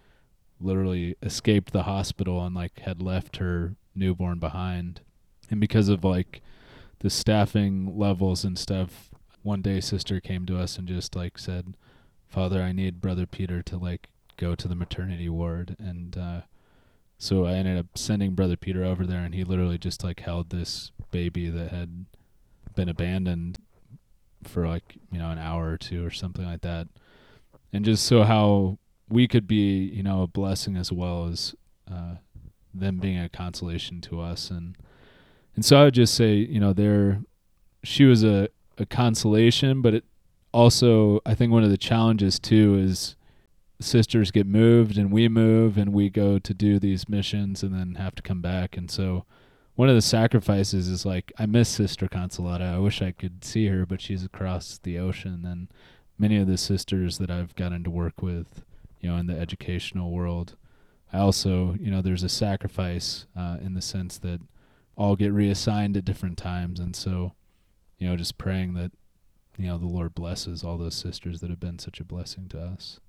literally 0.61 1.17
escaped 1.23 1.73
the 1.73 1.85
hospital 1.85 2.45
and 2.45 2.55
like 2.55 2.81
had 2.81 3.01
left 3.01 3.39
her 3.39 3.75
newborn 3.95 4.39
behind. 4.39 5.01
And 5.51 5.61
because 5.61 5.89
of 5.89 6.05
like 6.05 6.43
the 7.01 7.11
staffing 7.11 7.99
levels 7.99 8.45
and 8.45 8.59
stuff. 8.59 9.11
One 9.43 9.63
day 9.63 9.81
sister 9.81 10.21
came 10.21 10.47
to 10.47 10.59
us 10.59 10.79
and 10.79 10.87
just 10.87 11.17
like 11.17 11.39
said 11.39 11.75
father 12.29 12.63
i 12.63 12.71
need 12.71 13.01
brother 13.01 13.27
peter 13.27 13.61
to 13.61 13.77
like 13.77 14.09
go 14.37 14.55
to 14.55 14.69
the 14.69 14.75
maternity 14.75 15.29
ward. 15.29 15.77
And 15.79 16.17
uh 16.17 16.41
so 17.19 17.45
i 17.45 17.53
ended 17.55 17.79
up 17.79 17.87
sending 17.97 18.35
brother 18.35 18.57
peter 18.57 18.85
over 18.85 19.07
there 19.07 19.21
and 19.21 19.35
he 19.35 19.45
literally 19.45 19.79
just 19.79 20.05
like 20.05 20.21
held 20.21 20.51
this 20.51 20.93
baby 21.11 21.51
that 21.51 21.71
had 21.71 22.07
been 22.75 22.89
abandoned 22.89 23.59
for 24.45 24.67
like 24.67 24.97
you 25.11 25.19
know 25.19 25.31
an 25.31 25.39
hour 25.39 25.71
or 25.71 25.77
two 25.77 26.05
or 26.05 26.11
something 26.11 26.45
like 26.45 26.63
that. 26.63 26.89
And 27.73 27.85
just 27.85 28.05
so 28.05 28.25
how 28.25 28.79
we 29.09 29.29
could 29.29 29.47
be 29.47 29.85
you 29.85 30.03
know 30.03 30.23
a 30.23 30.27
blessing 30.27 30.77
as 30.77 30.93
well 30.93 31.27
as 31.27 31.55
uh 31.91 32.17
them 32.73 32.99
being 32.99 33.19
a 33.19 33.29
consolation 33.29 34.01
to 34.03 34.21
us. 34.21 34.51
And 34.51 34.77
and 35.55 35.65
so 35.65 35.81
I 35.81 35.85
would 35.85 35.95
just 35.95 36.15
say, 36.15 36.35
you 36.35 36.61
know, 36.61 36.73
there 36.73 37.21
she 37.83 38.05
was 38.05 38.23
a, 38.25 38.49
a 38.79 38.87
consolation, 38.87 39.83
but 39.83 39.95
it 39.95 40.05
also 40.53 41.21
I 41.25 41.35
think 41.35 41.53
one 41.53 41.65
of 41.65 41.71
the 41.71 41.79
challenges 41.79 42.39
too 42.39 42.77
is 42.77 43.17
sisters 43.81 44.31
get 44.31 44.47
moved 44.47 44.99
and 44.99 45.11
we 45.11 45.29
move 45.29 45.79
and 45.79 45.93
we 45.93 46.11
go 46.11 46.39
to 46.39 46.53
do 46.53 46.79
these 46.79 47.09
missions 47.09 47.63
and 47.63 47.73
then 47.73 47.95
have 47.95 48.15
to 48.15 48.23
come 48.23 48.43
back 48.43 48.77
and 48.77 48.91
so 48.91 49.25
one 49.81 49.89
of 49.89 49.95
the 49.95 50.03
sacrifices 50.03 50.89
is 50.89 51.07
like 51.07 51.33
I 51.39 51.47
miss 51.47 51.71
Sister 51.71 52.07
Consolata. 52.07 52.75
I 52.75 52.79
wish 52.79 53.01
I 53.01 53.13
could 53.13 53.43
see 53.43 53.69
her, 53.69 53.87
but 53.87 54.03
she's 54.03 54.23
across 54.23 54.77
the 54.77 54.99
ocean 54.99 55.47
and 55.47 55.69
many 56.19 56.37
of 56.37 56.47
the 56.47 56.59
sisters 56.59 57.17
that 57.17 57.31
I've 57.31 57.55
gotten 57.57 57.83
to 57.85 57.91
work 57.91 58.21
with, 58.21 58.63
you 59.01 59.09
know, 59.09 59.17
in 59.17 59.27
the 59.27 59.39
educational 59.39 60.11
world. 60.11 60.55
I 61.15 61.21
also, 61.21 61.77
you 61.81 61.91
know, 61.91 62.03
there's 62.03 62.23
a 62.23 62.29
sacrifice 62.29 63.25
uh, 63.35 63.57
in 63.63 63.73
the 63.73 63.81
sense 63.81 64.19
that 64.19 64.41
all 65.01 65.17
get 65.17 65.33
reassigned 65.33 65.97
at 65.97 66.05
different 66.05 66.37
times 66.37 66.79
and 66.79 66.95
so 66.95 67.33
you 67.97 68.07
know 68.07 68.17
just 68.17 68.37
praying 68.37 68.75
that 68.75 68.93
you 69.57 69.67
know 69.67 69.79
the 69.79 69.87
lord 69.87 70.15
blesses 70.15 70.63
all 70.63 70.77
those 70.77 70.95
sisters 70.95 71.41
that 71.41 71.49
have 71.49 71.59
been 71.59 71.79
such 71.79 72.01
a 72.01 72.05
blessing 72.05 72.49
to 72.49 72.61
us 72.61 73.01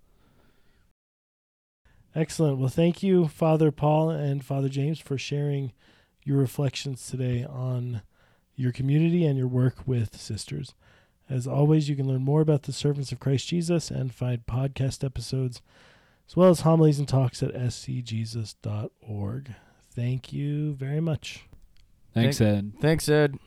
Excellent. 2.13 2.57
Well, 2.57 2.67
thank 2.67 3.01
you, 3.01 3.29
Father 3.29 3.71
Paul 3.71 4.09
and 4.09 4.43
Father 4.43 4.67
James, 4.67 4.99
for 4.99 5.17
sharing 5.17 5.71
your 6.25 6.37
reflections 6.37 7.07
today 7.07 7.45
on 7.45 8.01
your 8.55 8.73
community 8.73 9.25
and 9.25 9.37
your 9.37 9.47
work 9.47 9.87
with 9.87 10.19
sisters. 10.19 10.75
As 11.29 11.47
always, 11.47 11.87
you 11.87 11.95
can 11.95 12.09
learn 12.09 12.21
more 12.21 12.41
about 12.41 12.63
the 12.63 12.73
servants 12.73 13.13
of 13.13 13.21
Christ 13.21 13.47
Jesus 13.47 13.89
and 13.89 14.13
find 14.13 14.45
podcast 14.45 15.05
episodes, 15.05 15.61
as 16.27 16.35
well 16.35 16.49
as 16.49 16.61
homilies 16.61 16.99
and 16.99 17.07
talks 17.07 17.41
at 17.41 17.53
scjesus.org. 17.53 17.95
Thank 19.95 20.33
you 20.33 20.73
very 20.73 20.99
much. 20.99 21.45
Thanks 22.13 22.41
ed 22.41 22.73
Thanks, 22.81 23.07
Ed. 23.09 23.37